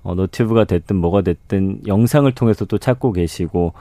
어, 0.02 0.14
노트북가 0.14 0.64
됐든 0.64 0.96
뭐가 0.96 1.22
됐든 1.22 1.86
영상을 1.86 2.30
통해서 2.32 2.64
또 2.64 2.78
찾고 2.78 3.12
계시고 3.12 3.72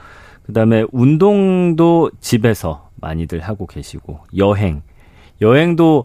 그다음에 0.46 0.84
운동도 0.92 2.10
집에서 2.20 2.88
많이들 2.96 3.40
하고 3.40 3.66
계시고 3.66 4.20
여행 4.36 4.82
여행도 5.40 6.04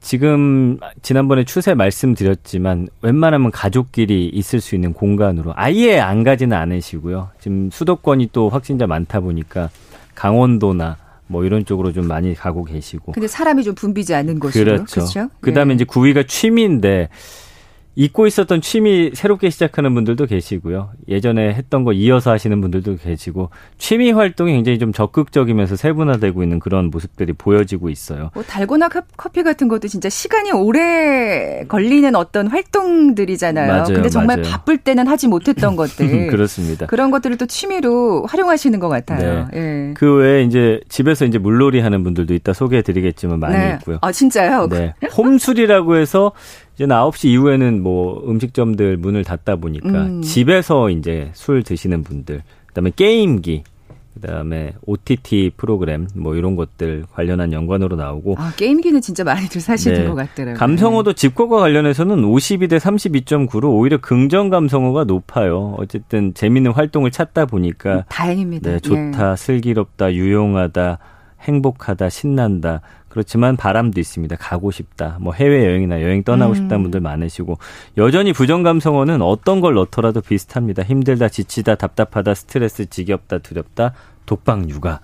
지금 0.00 0.78
지난번에 1.02 1.44
추세 1.44 1.74
말씀드렸지만 1.74 2.88
웬만하면 3.02 3.50
가족끼리 3.50 4.28
있을 4.28 4.60
수 4.60 4.74
있는 4.74 4.92
공간으로 4.92 5.52
아예 5.56 5.98
안 5.98 6.22
가지는 6.22 6.56
않으시고요. 6.56 7.30
지금 7.40 7.68
수도권이 7.70 8.30
또 8.32 8.48
확진자 8.48 8.86
많다 8.86 9.20
보니까 9.20 9.70
강원도나 10.14 10.96
뭐 11.28 11.44
이런 11.44 11.64
쪽으로 11.64 11.92
좀 11.92 12.08
많이 12.08 12.34
가고 12.34 12.64
계시고. 12.64 13.12
근데 13.12 13.28
사람이 13.28 13.62
좀 13.62 13.74
붐비지 13.74 14.14
않는 14.14 14.40
곳으로. 14.40 14.64
그렇죠. 14.64 14.86
그렇죠? 14.86 15.28
그다음에 15.40 15.72
예. 15.72 15.74
이제 15.76 15.84
구위가 15.84 16.24
취미인데 16.24 17.08
잊고 18.00 18.28
있었던 18.28 18.60
취미 18.60 19.10
새롭게 19.12 19.50
시작하는 19.50 19.92
분들도 19.92 20.26
계시고요. 20.26 20.90
예전에 21.08 21.52
했던 21.52 21.82
거 21.82 21.92
이어서 21.92 22.30
하시는 22.30 22.60
분들도 22.60 22.94
계시고 22.98 23.50
취미 23.76 24.12
활동이 24.12 24.52
굉장히 24.52 24.78
좀 24.78 24.92
적극적이면서 24.92 25.74
세분화되고 25.74 26.44
있는 26.44 26.60
그런 26.60 26.90
모습들이 26.90 27.32
보여지고 27.32 27.90
있어요. 27.90 28.30
뭐 28.34 28.44
달고나 28.44 28.88
커피 29.16 29.42
같은 29.42 29.66
것도 29.66 29.88
진짜 29.88 30.08
시간이 30.08 30.52
오래 30.52 31.64
걸리는 31.66 32.14
어떤 32.14 32.46
활동들이잖아요. 32.46 33.66
맞아요, 33.66 33.84
근데 33.86 34.08
정말 34.08 34.36
맞아요. 34.42 34.52
바쁠 34.52 34.78
때는 34.78 35.08
하지 35.08 35.26
못했던 35.26 35.74
것들. 35.74 36.28
그렇습니다. 36.28 36.86
그런 36.86 37.10
것들을 37.10 37.36
또 37.36 37.46
취미로 37.46 38.24
활용하시는 38.26 38.78
것 38.78 38.88
같아요. 38.88 39.48
네. 39.52 39.58
예. 39.88 39.94
그 39.94 40.14
외에 40.14 40.44
이제 40.44 40.80
집에서 40.88 41.24
이제 41.24 41.38
물놀이 41.38 41.80
하는 41.80 42.04
분들도 42.04 42.32
이따 42.32 42.52
소개해 42.52 42.82
드리겠지만 42.82 43.40
많이 43.40 43.58
네. 43.58 43.76
있고요. 43.80 43.98
아, 44.02 44.12
진짜요? 44.12 44.68
네. 44.68 44.94
홈술이라고 45.16 45.96
해서 45.96 46.30
이제 46.78 46.86
9시 46.86 47.30
이후에는 47.30 47.82
뭐 47.82 48.22
음식점들 48.28 48.98
문을 48.98 49.24
닫다 49.24 49.56
보니까 49.56 49.88
음. 49.88 50.22
집에서 50.22 50.90
이제 50.90 51.30
술 51.34 51.64
드시는 51.64 52.04
분들, 52.04 52.42
그다음에 52.66 52.92
게임기, 52.94 53.64
그다음에 54.14 54.74
OTT 54.86 55.52
프로그램 55.56 56.06
뭐 56.14 56.36
이런 56.36 56.54
것들 56.54 57.04
관련한 57.12 57.52
연관으로 57.52 57.96
나오고 57.96 58.36
아, 58.38 58.52
게임기는 58.56 59.00
진짜 59.00 59.24
많이들 59.24 59.60
사시는 59.60 60.02
네. 60.02 60.06
것 60.06 60.14
같더라고요. 60.14 60.54
감성어도 60.54 61.14
집콕과 61.14 61.58
관련해서는 61.58 62.22
52대 62.22 62.78
32.9로 62.78 63.70
오히려 63.70 63.98
긍정 63.98 64.48
감성어가 64.48 65.02
높아요. 65.02 65.74
어쨌든 65.78 66.32
재미있는 66.32 66.70
활동을 66.72 67.10
찾다 67.10 67.46
보니까 67.46 68.04
다행입니다. 68.08 68.70
네, 68.70 68.78
좋다, 68.78 69.32
예. 69.32 69.36
슬기롭다, 69.36 70.12
유용하다 70.14 70.98
행복하다, 71.40 72.08
신난다. 72.08 72.80
그렇지만 73.08 73.56
바람도 73.56 74.00
있습니다. 74.00 74.36
가고 74.36 74.70
싶다. 74.70 75.16
뭐 75.20 75.32
해외 75.32 75.64
여행이나 75.64 76.02
여행 76.02 76.22
떠나고 76.22 76.52
음. 76.52 76.54
싶다는 76.54 76.82
분들 76.84 77.00
많으시고 77.00 77.58
여전히 77.96 78.32
부정 78.32 78.62
감성어는 78.62 79.22
어떤 79.22 79.60
걸 79.60 79.74
넣더라도 79.74 80.20
비슷합니다. 80.20 80.82
힘들다, 80.82 81.28
지치다, 81.28 81.76
답답하다, 81.76 82.34
스트레스, 82.34 82.86
지겹다, 82.86 83.38
두렵다, 83.38 83.92
독방 84.26 84.68
육아. 84.68 85.00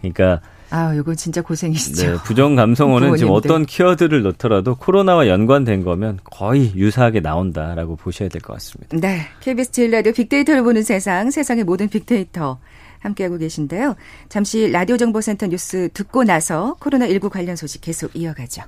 그러니까 0.00 0.40
아, 0.70 0.94
이거 0.94 1.14
진짜 1.14 1.42
고생이시죠. 1.42 2.06
네, 2.12 2.16
부정 2.24 2.54
감성어는 2.56 3.16
지금 3.16 3.32
어떤 3.32 3.66
키워드를 3.66 4.22
넣더라도 4.22 4.74
코로나와 4.74 5.28
연관된 5.28 5.84
거면 5.84 6.18
거의 6.24 6.72
유사하게 6.74 7.20
나온다라고 7.20 7.96
보셔야 7.96 8.30
될 8.30 8.40
것 8.40 8.54
같습니다. 8.54 8.96
네. 8.98 9.26
KBS 9.40 9.70
제일 9.70 9.90
라디오 9.90 10.12
빅데이터를 10.12 10.62
보는 10.62 10.82
세상, 10.82 11.30
세상의 11.30 11.64
모든 11.64 11.88
빅데이터 11.90 12.58
함께하고 13.02 13.38
계신데요. 13.38 13.96
잠시 14.28 14.70
라디오 14.70 14.96
정보센터 14.96 15.46
뉴스 15.48 15.88
듣고 15.92 16.24
나서 16.24 16.76
코로나19 16.80 17.28
관련 17.30 17.56
소식 17.56 17.80
계속 17.80 18.14
이어가죠. 18.14 18.62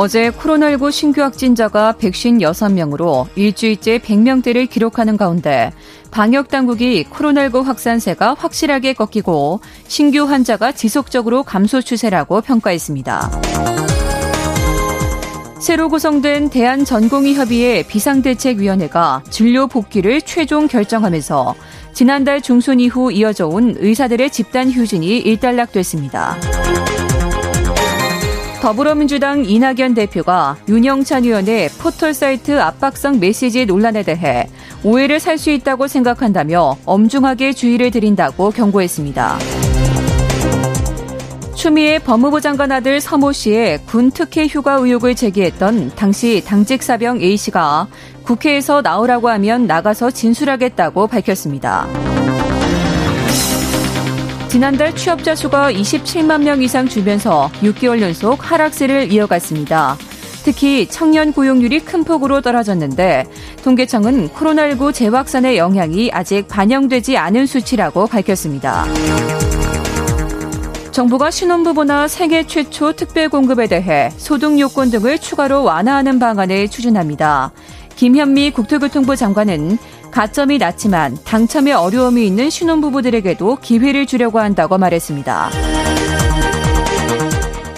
어제 0.00 0.30
코로나19 0.30 0.92
신규 0.92 1.22
확진자가 1.22 1.94
156명으로 1.98 3.26
일주일째 3.34 3.98
100명대를 3.98 4.70
기록하는 4.70 5.16
가운데 5.16 5.72
방역 6.12 6.50
당국이 6.50 7.04
코로나19 7.10 7.64
확산세가 7.64 8.34
확실하게 8.34 8.92
꺾이고 8.92 9.58
신규 9.88 10.22
환자가 10.22 10.70
지속적으로 10.70 11.42
감소 11.42 11.82
추세라고 11.82 12.42
평가했습니다. 12.42 13.77
새로 15.60 15.88
구성된 15.88 16.50
대한전공의협의회 16.50 17.82
비상대책위원회가 17.88 19.22
진료 19.28 19.66
복귀를 19.66 20.22
최종 20.22 20.68
결정하면서 20.68 21.54
지난달 21.92 22.40
중순 22.40 22.78
이후 22.78 23.10
이어져 23.10 23.48
온 23.48 23.74
의사들의 23.76 24.30
집단 24.30 24.70
휴진이 24.70 25.18
일단락됐습니다. 25.18 26.36
더불어민주당 28.60 29.44
이낙연 29.44 29.94
대표가 29.94 30.56
윤영찬 30.68 31.24
의원의 31.24 31.70
포털사이트 31.78 32.60
압박성 32.60 33.20
메시지 33.20 33.66
논란에 33.66 34.02
대해 34.02 34.48
오해를 34.84 35.20
살 35.20 35.38
수 35.38 35.50
있다고 35.50 35.86
생각한다며 35.86 36.76
엄중하게 36.84 37.52
주의를 37.52 37.90
드린다고 37.90 38.50
경고했습니다. 38.50 39.38
추미애 41.58 41.98
법무부 41.98 42.40
장관 42.40 42.70
아들 42.70 43.00
서모 43.00 43.32
씨의 43.32 43.80
군 43.84 44.12
특혜 44.12 44.46
휴가 44.46 44.74
의혹을 44.74 45.16
제기했던 45.16 45.90
당시 45.96 46.40
당직 46.46 46.84
사병 46.84 47.20
A 47.20 47.36
씨가 47.36 47.88
국회에서 48.22 48.80
나오라고 48.80 49.28
하면 49.28 49.66
나가서 49.66 50.12
진술하겠다고 50.12 51.08
밝혔습니다. 51.08 51.88
지난달 54.46 54.94
취업자 54.94 55.34
수가 55.34 55.72
27만 55.72 56.44
명 56.44 56.62
이상 56.62 56.86
줄면서 56.86 57.50
6개월 57.60 58.02
연속 58.02 58.38
하락세를 58.48 59.10
이어갔습니다. 59.12 59.96
특히 60.44 60.86
청년 60.86 61.32
고용률이 61.32 61.80
큰 61.80 62.04
폭으로 62.04 62.40
떨어졌는데 62.40 63.26
통계청은 63.64 64.28
코로나19 64.28 64.94
재확산의 64.94 65.58
영향이 65.58 66.12
아직 66.12 66.46
반영되지 66.46 67.16
않은 67.16 67.46
수치라고 67.46 68.06
밝혔습니다. 68.06 68.86
정부가 70.98 71.30
신혼부부나 71.30 72.08
생애 72.08 72.42
최초 72.42 72.92
특별 72.92 73.28
공급에 73.28 73.68
대해 73.68 74.10
소득 74.16 74.58
요건 74.58 74.90
등을 74.90 75.20
추가로 75.20 75.62
완화하는 75.62 76.18
방안을 76.18 76.68
추진합니다. 76.68 77.52
김현미 77.94 78.50
국토교통부 78.50 79.14
장관은 79.14 79.78
가점이 80.10 80.58
낮지만 80.58 81.16
당첨에 81.22 81.70
어려움이 81.70 82.26
있는 82.26 82.50
신혼부부들에게도 82.50 83.58
기회를 83.62 84.06
주려고 84.06 84.40
한다고 84.40 84.76
말했습니다. 84.76 85.50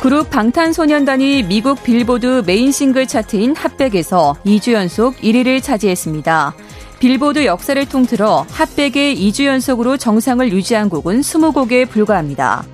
그룹 0.00 0.30
방탄소년단이 0.30 1.42
미국 1.42 1.82
빌보드 1.82 2.44
메인 2.46 2.72
싱글 2.72 3.06
차트인 3.06 3.54
핫백에서 3.54 4.36
2주 4.46 4.72
연속 4.72 5.16
1위를 5.16 5.62
차지했습니다. 5.62 6.54
빌보드 7.00 7.44
역사를 7.44 7.84
통틀어 7.86 8.46
핫백의 8.50 9.14
2주 9.14 9.44
연속으로 9.44 9.98
정상을 9.98 10.50
유지한 10.50 10.88
곡은 10.88 11.20
20곡에 11.20 11.86
불과합니다. 11.86 12.64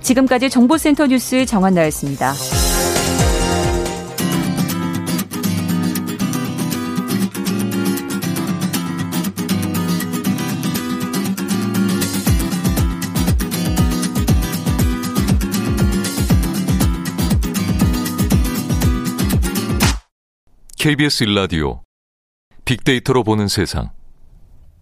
지금까지 0.00 0.50
정보센터 0.50 1.06
뉴스 1.06 1.44
정한나였습니다. 1.46 2.34
KBS 20.78 21.24
일라디오 21.24 21.82
빅데이터로 22.64 23.24
보는 23.24 23.48
세상. 23.48 23.90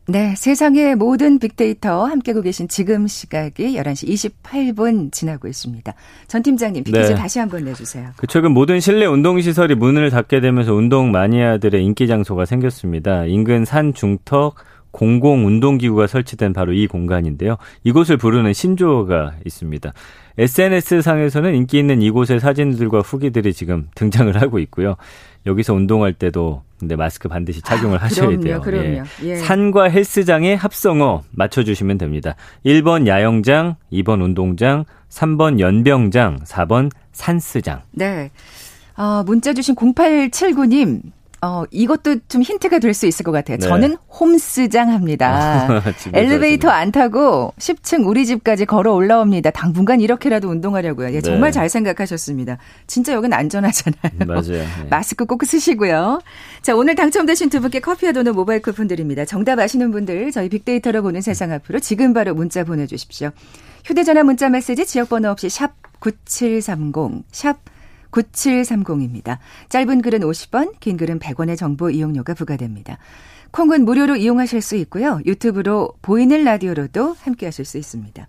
네, 0.06 0.34
세상의 0.36 0.96
모든 0.96 1.38
빅데이터 1.38 2.04
함께하고 2.04 2.42
계신 2.42 2.68
지금 2.68 3.06
시각이 3.06 3.76
11시 3.76 4.32
28분 4.42 5.10
지나고 5.10 5.48
있습니다. 5.48 5.94
전 6.28 6.42
팀장님, 6.42 6.84
빅퀴즈 6.84 7.12
네. 7.12 7.14
다시 7.14 7.38
한번 7.38 7.64
내주세요. 7.64 8.10
그 8.16 8.26
최근 8.26 8.52
모든 8.52 8.80
실내 8.80 9.06
운동시설이 9.06 9.74
문을 9.76 10.10
닫게 10.10 10.40
되면서 10.40 10.74
운동 10.74 11.10
마니아들의 11.10 11.82
인기 11.82 12.06
장소가 12.06 12.44
생겼습니다. 12.44 13.24
인근 13.24 13.64
산 13.64 13.94
중턱 13.94 14.56
공공 14.94 15.44
운동기구가 15.44 16.06
설치된 16.06 16.52
바로 16.52 16.72
이 16.72 16.86
공간인데요. 16.86 17.56
이곳을 17.82 18.16
부르는 18.16 18.52
신조어가 18.52 19.34
있습니다. 19.44 19.92
SNS 20.38 21.02
상에서는 21.02 21.52
인기 21.56 21.80
있는 21.80 22.00
이곳의 22.00 22.38
사진들과 22.38 23.00
후기들이 23.00 23.52
지금 23.52 23.88
등장을 23.96 24.40
하고 24.40 24.60
있고요. 24.60 24.94
여기서 25.46 25.74
운동할 25.74 26.12
때도 26.12 26.62
근데 26.78 26.94
마스크 26.94 27.28
반드시 27.28 27.60
착용을 27.60 27.98
아, 27.98 28.04
하셔야 28.04 28.28
그럼요, 28.28 28.44
돼요. 28.44 28.60
그럼요. 28.60 28.84
예. 28.84 29.02
예. 29.24 29.36
산과 29.36 29.90
헬스장의 29.90 30.56
합성어 30.56 31.24
맞춰주시면 31.32 31.98
됩니다. 31.98 32.36
1번 32.64 33.08
야영장, 33.08 33.74
2번 33.92 34.22
운동장, 34.22 34.84
3번 35.10 35.58
연병장, 35.58 36.44
4번 36.44 36.92
산스장. 37.10 37.82
네. 37.90 38.30
어, 38.96 39.24
문자 39.26 39.52
주신 39.52 39.74
0879님, 39.74 41.00
어, 41.44 41.64
이것도 41.70 42.16
좀 42.28 42.40
힌트가 42.42 42.78
될 42.78 42.94
수 42.94 43.06
있을 43.06 43.24
것 43.24 43.32
같아요. 43.32 43.58
네. 43.58 43.66
저는 43.66 43.96
홈스장 44.08 44.90
합니다. 44.90 45.82
엘리베이터 46.14 46.70
안 46.70 46.92
타고 46.92 47.52
10층 47.58 48.06
우리 48.06 48.24
집까지 48.24 48.66
걸어 48.66 48.94
올라옵니다. 48.94 49.50
당분간 49.50 50.00
이렇게라도 50.00 50.48
운동하려고요. 50.48 51.12
예, 51.12 51.20
정말 51.20 51.50
네. 51.50 51.54
잘 51.54 51.68
생각하셨습니다. 51.68 52.58
진짜 52.86 53.12
여기는 53.14 53.36
안전하잖아요. 53.36 54.12
맞아요. 54.26 54.42
네. 54.42 54.66
마스크 54.88 55.26
꼭 55.26 55.44
쓰시고요. 55.44 56.20
자, 56.62 56.74
오늘 56.76 56.94
당첨되신 56.94 57.50
두 57.50 57.60
분께 57.60 57.80
커피와 57.80 58.12
도넛 58.12 58.34
모바일 58.34 58.62
쿠폰 58.62 58.86
드립니다. 58.86 59.24
정답 59.24 59.58
아시는 59.58 59.90
분들 59.90 60.30
저희 60.30 60.48
빅데이터로 60.48 61.02
보는 61.02 61.20
세상 61.20 61.50
앞으로 61.52 61.80
지금 61.80 62.14
바로 62.14 62.34
문자 62.34 62.64
보내주십시오. 62.64 63.30
휴대전화 63.84 64.22
문자 64.22 64.48
메시지 64.48 64.86
지역번호 64.86 65.28
없이 65.30 65.48
샵 65.50 65.72
9730, 65.98 67.24
샵 67.32 67.58
9730입니다. 68.14 69.38
짧은 69.68 70.02
글은 70.02 70.20
50원, 70.20 70.78
긴 70.80 70.96
글은 70.96 71.18
100원의 71.18 71.56
정보 71.56 71.90
이용료가 71.90 72.34
부과됩니다. 72.34 72.98
콩은 73.50 73.84
무료로 73.84 74.16
이용하실 74.16 74.62
수 74.62 74.76
있고요. 74.76 75.20
유튜브로 75.26 75.92
보이는 76.02 76.42
라디오로도 76.44 77.16
함께 77.20 77.46
하실 77.46 77.64
수 77.64 77.78
있습니다. 77.78 78.28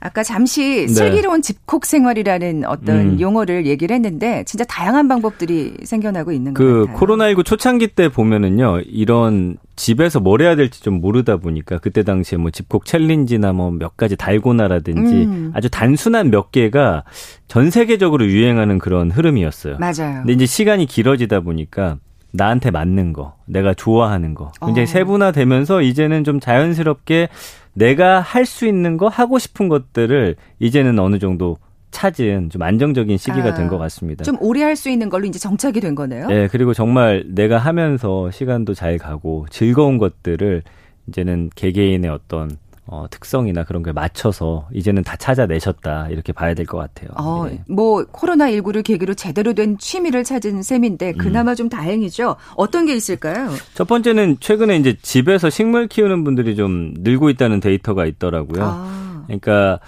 아까 0.00 0.22
잠시 0.22 0.86
네. 0.86 0.88
슬기로운 0.88 1.42
집콕 1.42 1.84
생활이라는 1.84 2.64
어떤 2.66 2.96
음. 2.96 3.20
용어를 3.20 3.66
얘기를 3.66 3.94
했는데 3.94 4.44
진짜 4.44 4.64
다양한 4.64 5.08
방법들이 5.08 5.74
생겨나고 5.84 6.32
있는 6.32 6.54
그 6.54 6.86
같아요. 6.86 6.96
코로나19 6.98 7.44
초창기 7.44 7.88
때 7.88 8.08
보면은요. 8.08 8.80
이런 8.86 9.58
집에서 9.76 10.18
뭘 10.20 10.40
해야 10.42 10.56
될지 10.56 10.82
좀 10.82 11.00
모르다 11.00 11.36
보니까 11.36 11.78
그때 11.78 12.02
당시에 12.02 12.38
뭐 12.38 12.50
집콕 12.50 12.84
챌린지나 12.86 13.52
뭐 13.52 13.70
몇 13.70 13.96
가지 13.96 14.16
달고나라든지 14.16 15.14
음. 15.24 15.52
아주 15.54 15.68
단순한 15.70 16.30
몇 16.30 16.50
개가 16.50 17.04
전 17.46 17.70
세계적으로 17.70 18.26
유행하는 18.26 18.78
그런 18.78 19.10
흐름이었어요. 19.10 19.76
맞아요. 19.78 20.20
근데 20.20 20.32
이제 20.32 20.46
시간이 20.46 20.86
길어지다 20.86 21.40
보니까 21.40 21.96
나한테 22.32 22.70
맞는 22.70 23.12
거, 23.12 23.34
내가 23.46 23.74
좋아하는 23.74 24.34
거 24.34 24.52
굉장히 24.64 24.84
어. 24.84 24.86
세분화되면서 24.86 25.82
이제는 25.82 26.24
좀 26.24 26.38
자연스럽게 26.40 27.28
내가 27.74 28.20
할 28.20 28.44
수 28.46 28.66
있는 28.66 28.96
거 28.96 29.08
하고 29.08 29.38
싶은 29.38 29.68
것들을 29.68 30.36
이제는 30.58 30.98
어느 30.98 31.18
정도 31.18 31.56
찾은 31.90 32.50
좀 32.50 32.62
안정적인 32.62 33.16
시기가 33.18 33.48
아, 33.48 33.54
된것 33.54 33.78
같습니다. 33.78 34.24
좀 34.24 34.36
오래 34.40 34.62
할 34.62 34.76
수 34.76 34.88
있는 34.90 35.08
걸로 35.08 35.26
이제 35.26 35.38
정착이 35.38 35.80
된 35.80 35.94
거네요. 35.94 36.28
네, 36.28 36.48
그리고 36.48 36.72
정말 36.74 37.24
내가 37.26 37.58
하면서 37.58 38.30
시간도 38.30 38.74
잘 38.74 38.96
가고 38.98 39.46
즐거운 39.50 39.98
것들을 39.98 40.62
이제는 41.08 41.50
개개인의 41.54 42.10
어떤 42.10 42.50
어, 42.92 43.06
특성이나 43.08 43.62
그런 43.62 43.84
게 43.84 43.92
맞춰서 43.92 44.66
이제는 44.72 45.04
다 45.04 45.14
찾아내셨다 45.14 46.08
이렇게 46.08 46.32
봐야 46.32 46.54
될 46.54 46.66
것 46.66 46.76
같아요. 46.78 47.08
어, 47.14 47.46
네. 47.48 47.62
뭐 47.68 48.04
코로나 48.10 48.50
19를 48.50 48.82
계기로 48.82 49.14
제대로 49.14 49.52
된 49.52 49.78
취미를 49.78 50.24
찾은 50.24 50.62
셈인데 50.64 51.12
그나마 51.12 51.52
음. 51.52 51.54
좀 51.54 51.68
다행이죠. 51.68 52.34
어떤 52.56 52.86
게 52.86 52.94
있을까요? 52.96 53.48
첫 53.74 53.86
번째는 53.86 54.38
최근에 54.40 54.76
이제 54.76 54.96
집에서 55.02 55.50
식물 55.50 55.86
키우는 55.86 56.24
분들이 56.24 56.56
좀 56.56 56.92
늘고 56.98 57.30
있다는 57.30 57.60
데이터가 57.60 58.06
있더라고요. 58.06 58.62
아. 58.64 59.22
그러니까 59.26 59.78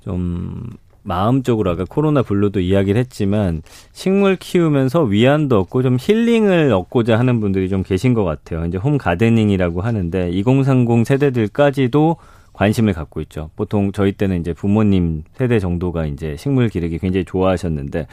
좀 0.00 0.62
마음적으로 1.02 1.72
아까 1.72 1.84
코로나 1.88 2.22
블루도 2.22 2.60
이야기를 2.60 2.96
했지만 3.00 3.62
식물 3.90 4.36
키우면서 4.36 5.02
위안도 5.02 5.58
얻고 5.58 5.82
좀 5.82 5.96
힐링을 6.00 6.72
얻고자 6.72 7.18
하는 7.18 7.40
분들이 7.40 7.68
좀 7.68 7.82
계신 7.82 8.14
것 8.14 8.22
같아요. 8.22 8.64
이제 8.66 8.78
홈 8.78 8.98
가드닝이라고 8.98 9.80
하는데 9.80 10.30
2030 10.30 11.04
세대들까지도 11.04 12.16
관심을 12.62 12.92
갖고 12.92 13.20
있죠. 13.22 13.50
보통 13.56 13.90
저희 13.90 14.12
때는 14.12 14.38
이제 14.38 14.52
부모님 14.52 15.24
세대 15.32 15.58
정도가 15.58 16.06
이제 16.06 16.36
식물 16.36 16.68
기르기 16.68 16.98
굉장히 16.98 17.24
좋아하셨는데 17.24 18.06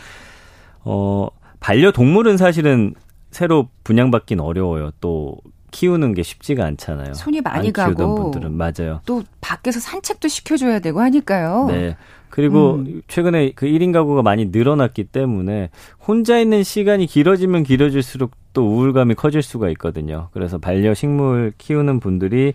어 0.85 1.27
반려동물은 1.59 2.37
사실은 2.37 2.95
새로 3.29 3.69
분양받긴 3.83 4.39
어려워요. 4.39 4.89
또 5.01 5.37
키우는 5.69 6.15
게 6.15 6.23
쉽지가 6.23 6.65
않잖아요. 6.65 7.13
손이 7.13 7.41
많이 7.41 7.71
가고 7.71 8.15
분들은 8.15 8.53
맞아요. 8.53 9.01
또 9.05 9.21
밖에서 9.39 9.79
산책도 9.79 10.27
시켜줘야 10.27 10.79
되고 10.79 10.99
하니까요. 10.99 11.67
네. 11.69 11.95
그리고 12.31 12.75
음. 12.75 13.03
최근에 13.07 13.51
그 13.51 13.67
1인 13.67 13.93
가구가 13.93 14.23
많이 14.23 14.45
늘어났기 14.45 15.05
때문에 15.05 15.69
혼자 15.99 16.39
있는 16.39 16.63
시간이 16.63 17.05
길어지면 17.05 17.63
길어질수록 17.63 18.31
또 18.53 18.67
우울감이 18.67 19.13
커질 19.13 19.43
수가 19.43 19.69
있거든요. 19.69 20.29
그래서 20.31 20.57
반려 20.57 20.95
식물 20.95 21.53
키우는 21.59 21.99
분들이 21.99 22.53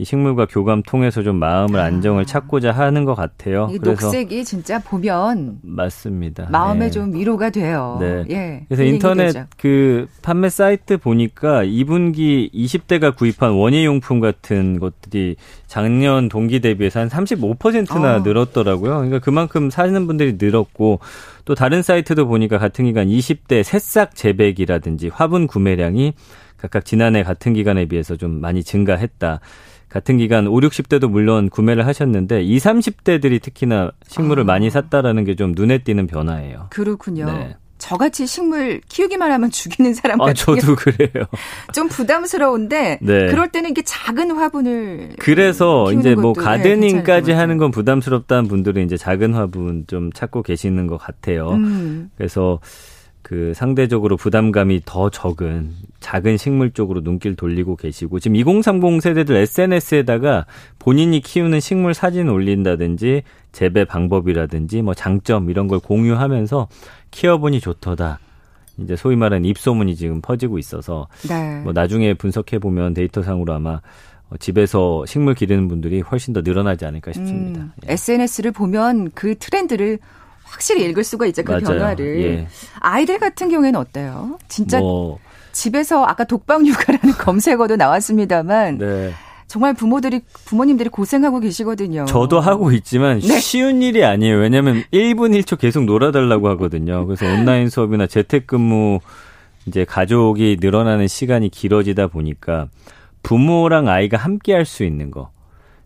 이 0.00 0.04
식물과 0.04 0.46
교감 0.46 0.82
통해서 0.82 1.22
좀 1.22 1.36
마음을 1.36 1.78
아. 1.78 1.84
안정을 1.84 2.24
찾고자 2.24 2.72
하는 2.72 3.04
것 3.04 3.14
같아요. 3.14 3.68
이 3.70 3.78
녹색이 3.78 4.46
진짜 4.46 4.78
보면 4.78 5.58
맞습니다. 5.60 6.48
마음에 6.50 6.86
네. 6.86 6.90
좀 6.90 7.12
위로가 7.12 7.50
돼요. 7.50 7.98
네. 8.00 8.24
예. 8.30 8.64
그래서 8.68 8.82
인터넷 8.82 9.26
되죠. 9.26 9.46
그 9.58 10.08
판매 10.22 10.48
사이트 10.48 10.96
보니까 10.96 11.64
2분기 11.64 12.50
20대가 12.50 13.14
구입한 13.14 13.52
원예용품 13.52 14.20
같은 14.20 14.80
것들이 14.80 15.36
작년 15.66 16.30
동기 16.30 16.60
대비해서 16.60 17.00
한 17.00 17.08
35%나 17.08 18.16
어. 18.16 18.20
늘었더라고요. 18.20 18.94
그러니까 18.94 19.18
그만큼 19.18 19.68
사는 19.68 20.06
분들이 20.06 20.38
늘었고 20.40 21.00
또 21.44 21.54
다른 21.54 21.82
사이트도 21.82 22.26
보니까 22.26 22.56
같은 22.56 22.86
기간 22.86 23.08
20대 23.08 23.62
새싹 23.62 24.14
재배기라든지 24.14 25.08
화분 25.08 25.46
구매량이 25.46 26.14
각각 26.60 26.84
지난해 26.84 27.22
같은 27.22 27.52
기간에 27.54 27.86
비해서 27.86 28.16
좀 28.16 28.40
많이 28.40 28.62
증가했다. 28.62 29.40
같은 29.88 30.18
기간 30.18 30.46
5, 30.46 30.52
60대도 30.60 31.08
물론 31.10 31.48
구매를 31.48 31.86
하셨는데 31.86 32.42
20, 32.42 32.64
30대들이 32.64 33.42
특히나 33.42 33.90
식물을 34.06 34.42
아. 34.42 34.46
많이 34.46 34.70
샀다라는 34.70 35.24
게 35.24 35.34
좀 35.34 35.52
눈에 35.56 35.78
띄는 35.78 36.06
변화예요. 36.06 36.66
그렇군요. 36.70 37.24
네. 37.26 37.56
저같이 37.78 38.26
식물 38.26 38.82
키우기만 38.90 39.32
하면 39.32 39.50
죽이는 39.50 39.94
사람 39.94 40.18
같아요. 40.18 40.30
아, 40.32 40.34
저도 40.34 40.76
그래요. 40.76 41.24
좀 41.72 41.88
부담스러운데 41.88 42.98
네. 43.00 43.26
그럴 43.28 43.48
때는 43.48 43.70
이게 43.70 43.80
작은 43.82 44.32
화분을 44.32 45.14
그래서 45.18 45.90
이제 45.92 46.14
뭐 46.14 46.34
가드닝까지 46.34 47.32
하는 47.32 47.56
건 47.56 47.70
부담스럽다는 47.70 48.48
분들은 48.48 48.84
이제 48.84 48.98
작은 48.98 49.32
화분 49.32 49.84
좀 49.86 50.12
찾고 50.12 50.42
계시는 50.42 50.88
것 50.88 50.98
같아요. 50.98 51.52
음. 51.52 52.10
그래서 52.18 52.60
그 53.30 53.52
상대적으로 53.54 54.16
부담감이 54.16 54.80
더 54.84 55.08
적은 55.08 55.70
작은 56.00 56.36
식물 56.36 56.72
쪽으로 56.72 57.00
눈길 57.00 57.36
돌리고 57.36 57.76
계시고 57.76 58.18
지금 58.18 58.34
2030 58.34 59.00
세대들 59.00 59.36
SNS에다가 59.36 60.46
본인이 60.80 61.20
키우는 61.20 61.60
식물 61.60 61.94
사진 61.94 62.28
올린다든지 62.28 63.22
재배 63.52 63.84
방법이라든지 63.84 64.82
뭐 64.82 64.94
장점 64.94 65.48
이런 65.48 65.68
걸 65.68 65.78
공유하면서 65.78 66.66
키워보니 67.12 67.60
좋더다. 67.60 68.18
이제 68.78 68.96
소위 68.96 69.14
말하는 69.14 69.44
입소문이 69.44 69.94
지금 69.94 70.20
퍼지고 70.20 70.58
있어서 70.58 71.06
네. 71.28 71.60
뭐 71.60 71.72
나중에 71.72 72.14
분석해 72.14 72.58
보면 72.58 72.94
데이터상으로 72.94 73.52
아마 73.52 73.80
어, 74.30 74.36
집에서 74.40 75.06
식물 75.06 75.34
기르는 75.34 75.68
분들이 75.68 76.00
훨씬 76.00 76.34
더 76.34 76.40
늘어나지 76.40 76.84
않을까 76.84 77.12
싶습니다. 77.12 77.60
음, 77.60 77.72
예. 77.86 77.92
SNS를 77.92 78.50
보면 78.50 79.12
그 79.14 79.36
트렌드를 79.38 80.00
확실히 80.50 80.84
읽을 80.84 81.04
수가 81.04 81.26
있죠. 81.26 81.42
그 81.44 81.52
맞아요. 81.52 81.64
변화를. 81.64 82.22
예. 82.22 82.46
아이들 82.80 83.18
같은 83.18 83.48
경우에는 83.48 83.78
어때요? 83.78 84.38
진짜 84.48 84.80
뭐. 84.80 85.18
집에서 85.52 86.04
아까 86.04 86.24
독방 86.24 86.66
육아라는 86.66 87.14
검색어도 87.18 87.76
나왔습니다만 87.76 88.78
네. 88.78 89.12
정말 89.46 89.74
부모들이 89.74 90.20
부모님들이 90.44 90.88
고생하고 90.90 91.40
계시거든요. 91.40 92.04
저도 92.04 92.38
하고 92.40 92.70
있지만 92.72 93.18
네. 93.18 93.40
쉬운 93.40 93.82
일이 93.82 94.04
아니에요. 94.04 94.36
왜냐하면 94.38 94.84
1분 94.92 95.36
1초 95.40 95.58
계속 95.58 95.84
놀아달라고 95.84 96.48
하거든요. 96.50 97.04
그래서 97.06 97.26
온라인 97.26 97.68
수업이나 97.68 98.06
재택근무 98.06 99.00
이제 99.66 99.84
가족이 99.84 100.58
늘어나는 100.60 101.08
시간이 101.08 101.48
길어지다 101.50 102.06
보니까 102.08 102.68
부모랑 103.22 103.88
아이가 103.88 104.16
함께 104.18 104.52
할 104.54 104.64
수 104.64 104.84
있는 104.84 105.10
거. 105.10 105.30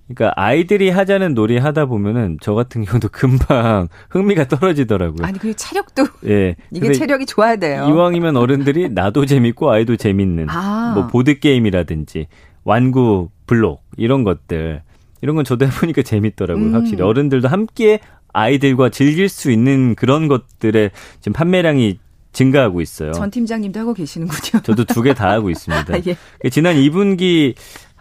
그러니까 0.06 0.32
아이들이 0.36 0.90
하자는 0.90 1.34
놀이 1.34 1.56
하다 1.56 1.86
보면은 1.86 2.36
저 2.42 2.52
같은 2.54 2.84
경우도 2.84 3.08
금방 3.12 3.88
흥미가 4.10 4.48
떨어지더라고요. 4.48 5.26
아니 5.26 5.38
그 5.38 5.54
체력도 5.54 6.06
예 6.28 6.56
이게 6.70 6.92
체력이 6.92 7.26
좋아야 7.26 7.56
돼요. 7.56 7.86
이왕이면 7.88 8.36
어른들이 8.36 8.88
나도 8.92 9.24
재밌고 9.26 9.70
아이도 9.70 9.96
재밌는 9.96 10.48
아. 10.50 10.92
뭐 10.94 11.06
보드 11.06 11.38
게임이라든지 11.38 12.26
완구 12.64 13.30
블록 13.46 13.82
이런 13.96 14.24
것들 14.24 14.82
이런 15.22 15.36
건 15.36 15.44
저도 15.44 15.66
해보니까 15.66 16.02
재밌더라고요. 16.02 16.66
음. 16.66 16.74
확실히 16.74 17.02
어른들도 17.02 17.48
함께 17.48 17.98
아이들과 18.32 18.90
즐길 18.90 19.28
수 19.28 19.50
있는 19.50 19.94
그런 19.94 20.28
것들의 20.28 20.90
지금 21.20 21.32
판매량이 21.32 21.98
증가하고 22.32 22.80
있어요. 22.80 23.12
전 23.12 23.30
팀장님도 23.30 23.78
하고 23.78 23.94
계시는군요. 23.94 24.60
저도 24.64 24.84
두 24.84 25.02
개 25.02 25.14
다 25.14 25.30
하고 25.30 25.50
있습니다. 25.50 25.94
아, 25.94 26.00
예. 26.06 26.50
지난 26.50 26.74
2분기 26.74 27.54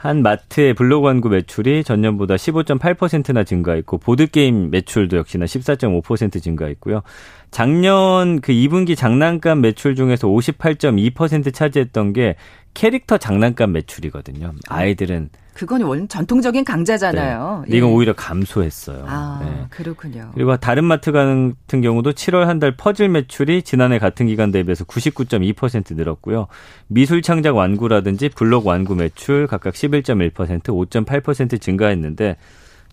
한 0.04 0.22
마트의 0.22 0.74
블로그 0.74 1.06
광고 1.06 1.30
매출이 1.30 1.86
전년보다 1.86 2.36
15.8%나 2.36 3.46
증가했고 3.46 4.00
보드게임 4.00 4.70
매출도 4.70 5.16
역시나 5.16 5.46
14.5% 5.46 6.44
증가했고요. 6.44 7.04
작년 7.52 8.42
그 8.42 8.52
2분기 8.52 8.98
장난감 8.98 9.62
매출 9.62 9.96
중에서 9.96 10.28
58.2% 10.28 11.54
차지했던 11.54 12.12
게 12.12 12.36
캐릭터 12.74 13.18
장난감 13.18 13.72
매출이거든요. 13.74 14.54
아이들은 14.68 15.30
그건 15.54 15.84
원 15.84 16.08
전통적인 16.08 16.66
강자잖아요. 16.66 17.66
네. 17.68 17.78
이건 17.78 17.90
예. 17.90 17.94
오히려 17.94 18.14
감소했어요. 18.14 19.06
아, 19.08 19.40
네. 19.44 19.66
그렇군요. 19.70 20.32
그리고 20.34 20.58
다른 20.58 20.84
마트 20.84 21.12
같은 21.12 21.82
경우도 21.82 22.14
7월 22.14 22.46
한 22.46 22.60
달 22.60 22.76
퍼즐 22.76 23.10
매출이 23.10 23.62
지난해 23.62 24.00
같은 24.00 24.26
기간 24.26 24.52
대비해서 24.52 24.84
99.2% 24.86 25.96
늘었고요. 25.96 26.48
미술 26.88 27.22
창작 27.22 27.56
완구라든지 27.56 28.30
블록 28.30 28.66
완구 28.66 28.96
매출 28.96 29.46
각각 29.46 29.76
11.1%, 29.76 30.34
5.8% 30.64 31.62
증가했는데 31.62 32.38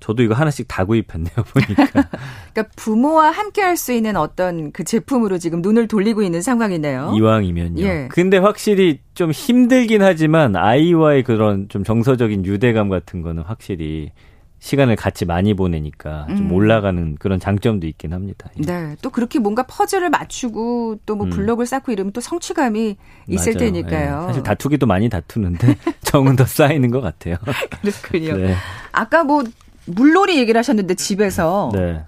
저도 0.00 0.22
이거 0.22 0.34
하나씩 0.34 0.66
다 0.66 0.84
구입했네요, 0.84 1.34
보니까. 1.36 1.84
그러니까 2.52 2.74
부모와 2.76 3.30
함께 3.30 3.60
할 3.62 3.76
수 3.76 3.92
있는 3.92 4.16
어떤 4.16 4.72
그 4.72 4.82
제품으로 4.84 5.38
지금 5.38 5.62
눈을 5.62 5.86
돌리고 5.88 6.22
있는 6.22 6.42
상황이네요. 6.42 7.12
이왕이면요. 7.16 7.82
예. 7.82 8.08
근데 8.10 8.36
확실히 8.38 9.00
좀 9.14 9.30
힘들긴 9.30 10.02
하지만 10.02 10.56
아이와의 10.56 11.22
그런 11.22 11.68
좀 11.68 11.84
정서적인 11.84 12.44
유대감 12.44 12.88
같은 12.88 13.22
거는 13.22 13.42
확실히 13.44 14.10
시간을 14.58 14.96
같이 14.96 15.24
많이 15.24 15.54
보내니까 15.54 16.26
좀 16.28 16.36
음. 16.48 16.52
올라가는 16.52 17.16
그런 17.18 17.40
장점도 17.40 17.86
있긴 17.86 18.12
합니다. 18.12 18.50
예. 18.58 18.62
네. 18.66 18.96
또 19.00 19.08
그렇게 19.08 19.38
뭔가 19.38 19.62
퍼즐을 19.62 20.10
맞추고 20.10 21.00
또뭐 21.06 21.24
음. 21.24 21.30
블록을 21.30 21.64
쌓고 21.64 21.92
이러면 21.92 22.12
또 22.12 22.20
성취감이 22.20 22.96
있을 23.28 23.54
맞아요. 23.54 23.58
테니까요. 23.72 24.20
네. 24.20 24.26
사실 24.26 24.42
다투기도 24.42 24.84
많이 24.86 25.08
다투는데 25.08 25.76
정은 26.04 26.36
더 26.36 26.44
쌓이는 26.44 26.90
것 26.90 27.00
같아요. 27.00 27.36
그렇군요. 27.80 28.36
네. 28.36 28.54
아까 28.92 29.24
뭐 29.24 29.42
물놀이 29.90 30.38
얘기를 30.38 30.58
하셨는데 30.58 30.94
집에서 30.94 31.70
네. 31.72 32.02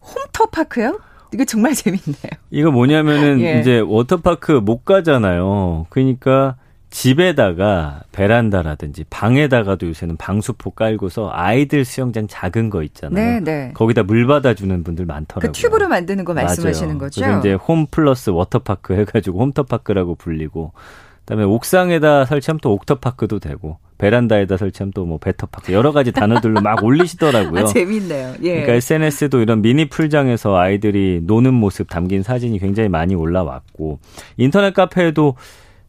홈터파크요? 0.00 1.00
이거 1.32 1.44
정말 1.44 1.74
재밌네요. 1.74 2.30
이거 2.50 2.70
뭐냐면은 2.70 3.40
예. 3.40 3.60
이제 3.60 3.80
워터파크 3.80 4.52
못 4.52 4.84
가잖아요. 4.84 5.86
그러니까 5.88 6.56
집에다가 6.90 8.02
베란다라든지 8.12 9.04
방에다가도 9.08 9.88
요새는 9.88 10.18
방수포 10.18 10.72
깔고서 10.72 11.30
아이들 11.32 11.86
수영장 11.86 12.26
작은 12.28 12.68
거 12.68 12.82
있잖아요. 12.82 13.40
네, 13.40 13.40
네. 13.40 13.72
거기다 13.72 14.02
물 14.02 14.26
받아주는 14.26 14.84
분들 14.84 15.06
많더라고요. 15.06 15.52
그 15.52 15.58
튜브로 15.58 15.88
만드는 15.88 16.26
거 16.26 16.34
말씀하시는 16.34 16.88
맞아요. 16.88 16.98
거죠? 16.98 17.20
그래서 17.22 17.38
이제 17.38 17.54
홈 17.54 17.86
플러스 17.86 18.28
워터파크 18.28 18.92
해가지고 18.92 19.40
홈터파크라고 19.40 20.16
불리고 20.16 20.72
그다음에 21.20 21.44
옥상에다 21.44 22.26
설치하면 22.26 22.60
또 22.62 22.74
옥터파크도 22.74 23.38
되고 23.38 23.78
베란다에다 24.02 24.56
설치하면 24.56 24.92
또 24.92 25.02
뭐 25.02 25.18
베터파크 25.18 25.72
여러 25.72 25.92
가지 25.92 26.10
단어들로 26.12 26.60
막 26.60 26.82
올리시더라고요. 26.84 27.60
아, 27.60 27.64
재밌네요. 27.66 28.34
예. 28.42 28.50
그러니까 28.62 28.72
SNS도 28.74 29.40
이런 29.40 29.62
미니 29.62 29.88
풀장에서 29.88 30.56
아이들이 30.56 31.20
노는 31.24 31.54
모습 31.54 31.88
담긴 31.88 32.22
사진이 32.22 32.58
굉장히 32.58 32.88
많이 32.88 33.14
올라왔고 33.14 33.98
인터넷 34.36 34.74
카페에도 34.74 35.36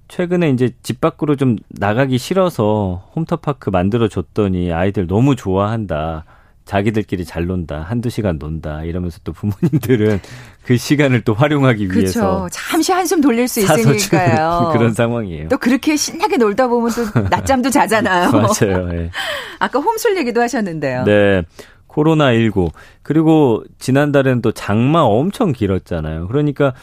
최근에 0.10 0.49
이제 0.52 0.71
집 0.84 1.02
밖으로 1.02 1.36
좀 1.36 1.56
나가기 1.69 2.17
싫어서 2.19 3.10
홈터파크 3.15 3.69
만들어 3.71 4.08
줬더니 4.08 4.71
아이들 4.71 5.08
너무 5.08 5.36
좋아한다. 5.36 6.26
자기들끼리 6.65 7.26
잘 7.26 7.45
논다. 7.45 7.82
한두 7.82 8.10
시간 8.10 8.38
논다. 8.38 8.84
이러면서 8.84 9.19
또 9.23 9.34
부모님들은 9.34 10.19
그 10.63 10.78
시간을 10.78 11.21
또 11.21 11.34
활용하기 11.34 11.88
그렇죠. 11.88 12.02
위해서 12.02 12.49
잠시 12.52 12.91
한숨 12.91 13.19
돌릴 13.21 13.47
수 13.47 13.60
있으니까요. 13.60 14.71
그런 14.73 14.93
상황이에요. 14.93 15.49
또 15.49 15.58
그렇게 15.58 15.95
신나게 15.97 16.38
놀다 16.38 16.67
보면 16.67 16.91
또 16.91 17.19
낮잠도 17.30 17.69
자잖아요. 17.69 18.32
맞아요. 18.32 18.88
네. 18.88 19.12
아까 19.60 19.80
홈술 19.80 20.17
얘기도 20.17 20.41
하셨는데요. 20.41 21.04
네. 21.04 21.43
코로나19. 21.89 22.71
그리고 23.04 23.63
지난달에는 23.78 24.41
또 24.41 24.52
장마 24.52 25.02
엄청 25.02 25.52
길었잖아요. 25.52 26.28
그러니까 26.28 26.73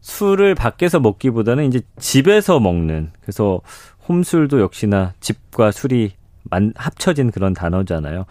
술을 0.00 0.54
밖에서 0.54 0.98
먹기보다는 0.98 1.64
이제 1.66 1.82
집에서 1.98 2.58
먹는 2.58 3.10
그래서 3.20 3.60
홈술도 4.08 4.60
역시나 4.60 5.12
집과 5.20 5.72
술이 5.72 6.12
만, 6.44 6.72
합쳐진 6.76 7.30
그런 7.30 7.54
단어잖아요. 7.54 8.24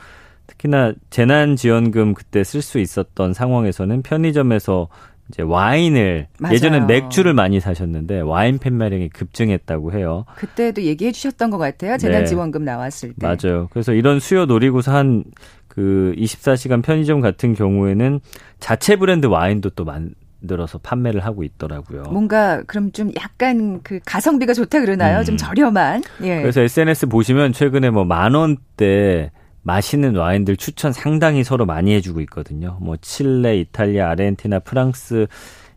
특히나 0.47 0.93
재난지원금 1.09 2.13
그때 2.13 2.43
쓸 2.43 2.61
수 2.61 2.79
있었던 2.79 3.33
상황에서는 3.33 4.01
편의점에서 4.03 4.87
이제 5.29 5.41
와인을 5.41 6.27
맞아요. 6.39 6.53
예전엔 6.53 6.85
맥주를 6.87 7.33
많이 7.33 7.59
사셨는데 7.59 8.19
와인 8.21 8.59
판매량이 8.59 9.09
급증했다고 9.09 9.93
해요. 9.93 10.25
그때도 10.35 10.83
얘기해 10.83 11.11
주셨던 11.11 11.49
것 11.49 11.57
같아요. 11.57 11.97
재난지원금 11.97 12.63
네. 12.63 12.71
나왔을 12.71 13.13
때. 13.19 13.25
맞아요. 13.27 13.67
그래서 13.71 13.93
이런 13.93 14.19
수요 14.19 14.45
노리고서 14.45 14.93
한 14.95 15.23
그 15.67 16.13
24시간 16.17 16.81
편의점 16.81 17.19
같은 17.19 17.53
경우에는 17.53 18.21
자체 18.61 18.95
브랜드 18.95 19.25
와인도 19.25 19.71
또 19.71 19.83
만들어서 19.83 20.77
판매를 20.77 21.25
하고 21.25 21.43
있더라고요. 21.43 22.03
뭔가 22.03 22.63
그럼 22.65 22.93
좀 22.93 23.11
약간 23.21 23.81
그 23.83 23.99
가성비가 24.05 24.53
좋다 24.53 24.79
그러나요? 24.79 25.19
음. 25.19 25.23
좀 25.25 25.35
저렴한. 25.35 26.01
예. 26.23 26.41
그래서 26.41 26.61
SNS 26.61 27.07
보시면 27.07 27.51
최근에 27.51 27.89
뭐 27.89 28.05
만 28.05 28.35
원대 28.35 29.31
맛있는 29.69 30.15
와인들 30.15 30.57
추천 30.57 30.93
상당히 30.93 31.43
서로 31.43 31.65
많이 31.65 31.91
해주고 31.95 32.21
있거든요. 32.21 32.77
뭐 32.79 32.97
칠레, 33.01 33.57
이탈리아, 33.61 34.11
아르헨티나, 34.11 34.59
프랑스 34.59 35.25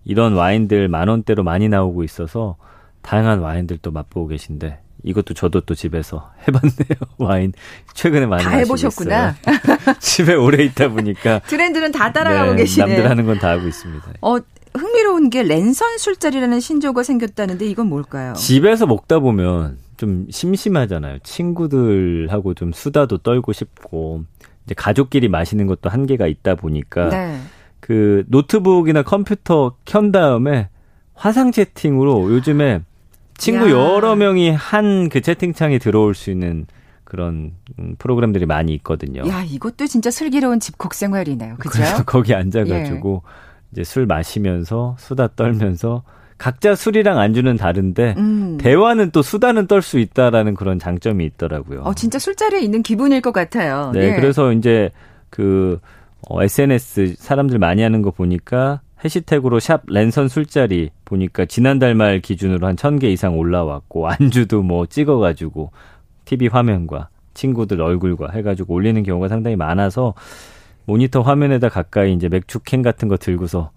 이런 0.04 0.34
와인들 0.34 0.88
만 0.88 1.08
원대로 1.08 1.42
많이 1.42 1.68
나오고 1.70 2.04
있어서 2.04 2.56
다양한 3.00 3.38
와인들 3.40 3.78
도 3.78 3.90
맛보고 3.90 4.26
계신데 4.28 4.80
이것도 5.04 5.32
저도 5.32 5.62
또 5.62 5.74
집에서 5.74 6.30
해봤네요. 6.46 6.98
와인 7.16 7.54
최근에 7.94 8.26
많이 8.26 8.44
다 8.44 8.50
해보셨구나. 8.50 9.34
집에 10.00 10.34
오래 10.34 10.64
있다 10.64 10.88
보니까 10.88 11.38
트렌드는 11.48 11.90
다 11.90 12.12
따라가고 12.12 12.52
네, 12.52 12.56
계시네. 12.58 12.86
남들 12.86 13.08
하는 13.10 13.24
건 13.24 13.38
다 13.38 13.50
하고 13.50 13.66
있습니다. 13.66 14.04
어 14.20 14.36
흥미로운 14.74 15.30
게 15.30 15.42
랜선 15.42 15.96
술자리라는 15.96 16.60
신조가 16.60 17.02
생겼다는데 17.04 17.64
이건 17.66 17.86
뭘까요? 17.88 18.34
집에서 18.34 18.86
먹다 18.86 19.18
보면 19.18 19.78
좀 19.98 20.26
심심하잖아요. 20.30 21.18
친구들하고 21.22 22.54
좀 22.54 22.72
수다도 22.72 23.18
떨고 23.18 23.52
싶고 23.52 24.24
이제 24.64 24.74
가족끼리 24.74 25.28
마시는 25.28 25.66
것도 25.66 25.90
한계가 25.90 26.26
있다 26.26 26.54
보니까 26.54 27.08
네. 27.10 27.38
그 27.80 28.24
노트북이나 28.28 29.02
컴퓨터 29.02 29.74
켠 29.84 30.10
다음에 30.12 30.68
화상 31.14 31.52
채팅으로 31.52 32.30
요즘에 32.32 32.80
친구 33.36 33.66
야. 33.66 33.70
여러 33.72 34.16
명이 34.16 34.50
한 34.50 35.08
그 35.10 35.20
채팅창에 35.20 35.78
들어올 35.78 36.14
수 36.14 36.30
있는 36.30 36.66
그런 37.04 37.52
음, 37.78 37.96
프로그램들이 37.98 38.46
많이 38.46 38.74
있거든요. 38.74 39.26
야, 39.28 39.42
이것도 39.42 39.86
진짜 39.86 40.10
슬기로운 40.10 40.60
집콕 40.60 40.94
생활이네요. 40.94 41.56
그죠? 41.56 41.82
거기 42.06 42.34
앉아가지고 42.34 43.22
예. 43.24 43.30
이제 43.72 43.84
술 43.84 44.06
마시면서 44.06 44.96
수다 44.98 45.28
떨면서 45.34 46.02
각자 46.38 46.74
술이랑 46.74 47.18
안주는 47.18 47.56
다른데 47.56 48.14
음. 48.16 48.58
대화는 48.60 49.10
또 49.10 49.22
수다는 49.22 49.66
떨 49.66 49.82
수 49.82 49.98
있다라는 49.98 50.54
그런 50.54 50.78
장점이 50.78 51.24
있더라고요. 51.24 51.82
어 51.82 51.94
진짜 51.94 52.18
술자리에 52.18 52.60
있는 52.60 52.82
기분일 52.82 53.20
것 53.20 53.32
같아요. 53.32 53.90
네, 53.92 54.10
네. 54.12 54.16
그래서 54.16 54.52
이제 54.52 54.90
그 55.30 55.80
어, 56.28 56.42
SNS 56.42 57.14
사람들 57.18 57.58
많이 57.58 57.82
하는 57.82 58.02
거 58.02 58.10
보니까 58.10 58.80
해시태그로 59.04 59.60
샵 59.60 59.82
랜선 59.86 60.28
술자리 60.28 60.90
보니까 61.04 61.44
지난달 61.44 61.94
말 61.94 62.20
기준으로 62.20 62.66
한 62.66 62.76
천 62.76 62.98
개 62.98 63.08
이상 63.08 63.38
올라왔고 63.38 64.08
안주도 64.08 64.62
뭐 64.62 64.86
찍어 64.86 65.18
가지고 65.18 65.70
TV 66.24 66.48
화면과 66.48 67.08
친구들 67.34 67.80
얼굴과 67.80 68.30
해 68.32 68.42
가지고 68.42 68.74
올리는 68.74 69.00
경우가 69.02 69.28
상당히 69.28 69.54
많아서 69.56 70.14
모니터 70.86 71.20
화면에다 71.22 71.68
가까이 71.68 72.12
이제 72.14 72.28
맥주캔 72.28 72.82
같은 72.82 73.06
거 73.08 73.16
들고서 73.16 73.70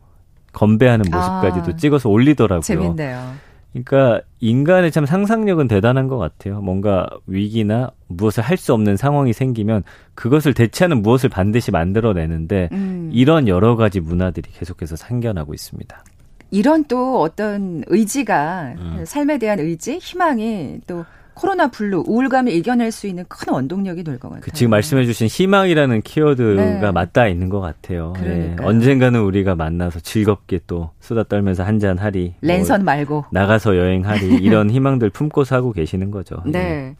건배하는 0.53 1.05
모습까지도 1.11 1.71
아, 1.71 1.75
찍어서 1.77 2.09
올리더라고요. 2.09 2.61
재밌네요. 2.61 3.33
그러니까 3.71 4.21
인간의 4.41 4.91
참 4.91 5.05
상상력은 5.05 5.69
대단한 5.69 6.07
것 6.09 6.17
같아요. 6.17 6.59
뭔가 6.61 7.07
위기나 7.25 7.91
무엇을 8.07 8.43
할 8.43 8.57
수 8.57 8.73
없는 8.73 8.97
상황이 8.97 9.31
생기면 9.31 9.83
그것을 10.13 10.53
대체하는 10.53 11.01
무엇을 11.01 11.29
반드시 11.29 11.71
만들어내는데 11.71 12.69
음. 12.73 13.09
이런 13.13 13.47
여러 13.47 13.75
가지 13.77 14.01
문화들이 14.01 14.51
계속해서 14.51 14.97
생겨나고 14.97 15.53
있습니다. 15.53 16.03
이런 16.51 16.83
또 16.83 17.21
어떤 17.21 17.83
의지가 17.87 18.73
음. 18.77 19.03
삶에 19.05 19.37
대한 19.37 19.59
의지, 19.59 19.99
희망이 19.99 20.81
또 20.85 21.05
코로나 21.33 21.67
블루, 21.69 22.03
우울감을 22.07 22.51
이겨낼 22.51 22.91
수 22.91 23.07
있는 23.07 23.23
큰 23.27 23.53
원동력이 23.53 24.03
될 24.03 24.19
것 24.19 24.29
같아요. 24.29 24.41
그 24.41 24.51
지금 24.51 24.71
말씀해주신 24.71 25.27
희망이라는 25.27 26.01
키워드가 26.01 26.61
네. 26.81 26.91
맞닿아 26.91 27.27
있는 27.27 27.49
것 27.49 27.59
같아요. 27.61 28.13
네. 28.21 28.55
언젠가는 28.61 29.19
우리가 29.19 29.55
만나서 29.55 29.99
즐겁게 30.01 30.59
또 30.67 30.91
수다 30.99 31.23
떨면서 31.23 31.63
한잔 31.63 31.97
하리. 31.97 32.33
뭐 32.41 32.47
랜선 32.49 32.81
뭐 32.81 32.85
말고. 32.93 33.25
나가서 33.31 33.77
여행하리. 33.77 34.35
이런 34.43 34.69
희망들 34.69 35.09
품고서 35.09 35.55
하고 35.55 35.71
계시는 35.71 36.11
거죠. 36.11 36.37
네. 36.45 36.51
네. 36.51 36.95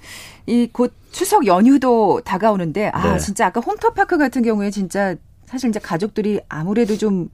이곧 0.47 0.93
추석 1.11 1.45
연휴도 1.45 2.21
다가오는데, 2.25 2.87
아, 2.93 3.11
네. 3.13 3.17
진짜 3.19 3.47
아까 3.47 3.59
홈터파크 3.61 4.17
같은 4.17 4.41
경우에 4.41 4.71
진짜 4.71 5.15
사실 5.51 5.69
이제 5.69 5.79
가족들이 5.79 6.39
아무래도 6.47 6.97
좀 6.97 7.27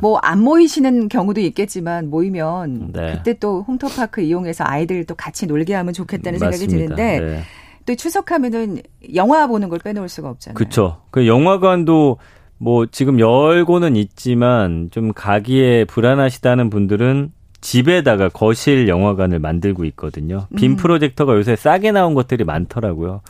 뭐안 0.00 0.38
음. 0.38 0.44
모이시는 0.44 1.08
경우도 1.08 1.40
있겠지만 1.40 2.10
모이면 2.10 2.92
네. 2.92 3.14
그때 3.16 3.32
또 3.40 3.62
홈터파크 3.62 4.20
이용해서 4.20 4.62
아이들 4.64 5.02
또 5.04 5.16
같이 5.16 5.46
놀게 5.46 5.74
하면 5.74 5.92
좋겠다는 5.92 6.38
맞습니다. 6.38 6.56
생각이 6.56 6.78
드는데 6.78 7.20
네. 7.20 7.42
또 7.84 7.96
추석하면은 7.96 8.82
영화 9.16 9.48
보는 9.48 9.68
걸 9.68 9.80
빼놓을 9.80 10.08
수가 10.08 10.30
없잖아요. 10.30 10.54
그렇죠. 10.54 11.02
그 11.10 11.26
영화관도 11.26 12.18
뭐 12.58 12.86
지금 12.86 13.18
열고는 13.18 13.96
있지만 13.96 14.88
좀 14.92 15.12
가기에 15.12 15.86
불안하시다는 15.86 16.70
분들은 16.70 17.32
집에다가 17.60 18.28
거실 18.28 18.86
영화관을 18.86 19.40
만들고 19.40 19.84
있거든요. 19.86 20.46
빔 20.56 20.72
음. 20.72 20.76
프로젝터가 20.76 21.34
요새 21.34 21.56
싸게 21.56 21.90
나온 21.90 22.14
것들이 22.14 22.44
많더라고요. 22.44 23.22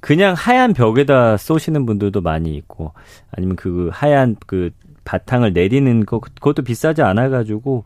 그냥 0.00 0.34
하얀 0.34 0.72
벽에다 0.74 1.36
쏘시는 1.36 1.86
분들도 1.86 2.20
많이 2.20 2.54
있고 2.56 2.92
아니면 3.32 3.56
그 3.56 3.90
하얀 3.92 4.36
그 4.46 4.70
바탕을 5.04 5.52
내리는 5.52 6.06
거 6.06 6.20
그것도 6.20 6.62
비싸지 6.62 7.02
않아 7.02 7.28
가지고 7.30 7.84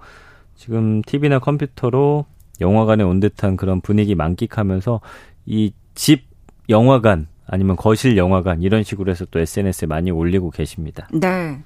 지금 0.56 1.02
TV나 1.02 1.38
컴퓨터로 1.38 2.26
영화관에 2.60 3.02
온 3.04 3.20
듯한 3.20 3.56
그런 3.56 3.80
분위기 3.80 4.14
만끽하면서 4.14 5.00
이 5.46 5.72
집 5.94 6.24
영화관 6.68 7.26
아니면 7.46 7.76
거실 7.76 8.16
영화관 8.16 8.62
이런 8.62 8.82
식으로 8.82 9.10
해서 9.10 9.26
또 9.30 9.38
SNS에 9.40 9.86
많이 9.86 10.10
올리고 10.10 10.50
계십니다. 10.50 11.08
네. 11.12 11.60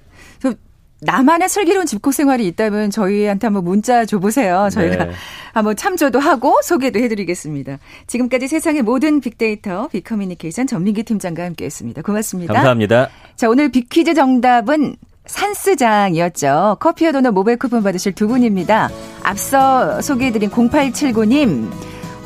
나만의 1.01 1.49
슬기로운 1.49 1.87
집콕 1.87 2.15
생활이 2.15 2.47
있다면 2.47 2.91
저희한테 2.91 3.47
한번 3.47 3.65
문자 3.65 4.05
줘보세요. 4.05 4.69
저희가 4.73 5.05
네. 5.05 5.13
한번 5.53 5.77
참조도 5.77 6.19
하고 6.19 6.59
소개도 6.63 6.99
해드리겠습니다. 6.99 7.79
지금까지 8.07 8.49
세상의 8.49 8.83
모든 8.83 9.21
빅데이터 9.21 9.89
빅커뮤니케이션 9.89 10.67
전민기 10.67 11.03
팀장과 11.03 11.45
함께했습니다. 11.45 12.03
고맙습니다. 12.03 12.55
감사합니다. 12.55 13.09
자 13.37 13.49
오늘 13.49 13.69
빅퀴즈 13.71 14.15
정답은 14.15 14.97
산스장이었죠. 15.27 16.79
커피와 16.81 17.13
도넛 17.13 17.35
모바일 17.35 17.59
쿠폰 17.59 17.83
받으실 17.83 18.13
두 18.13 18.29
분입니다. 18.29 18.89
앞서 19.23 20.01
소개해드린 20.01 20.51
0879님 20.51 21.69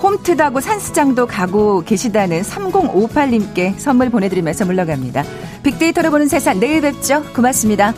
홈트하고 0.03 0.61
산스장도 0.61 1.27
가고 1.27 1.83
계시다는 1.83 2.43
3058님께 2.43 3.79
선물 3.79 4.11
보내드리면서 4.11 4.65
물러갑니다. 4.65 5.25
빅데이터로 5.63 6.11
보는 6.11 6.29
세상 6.29 6.59
내일 6.59 6.81
뵙죠. 6.81 7.23
고맙습니다. 7.35 7.93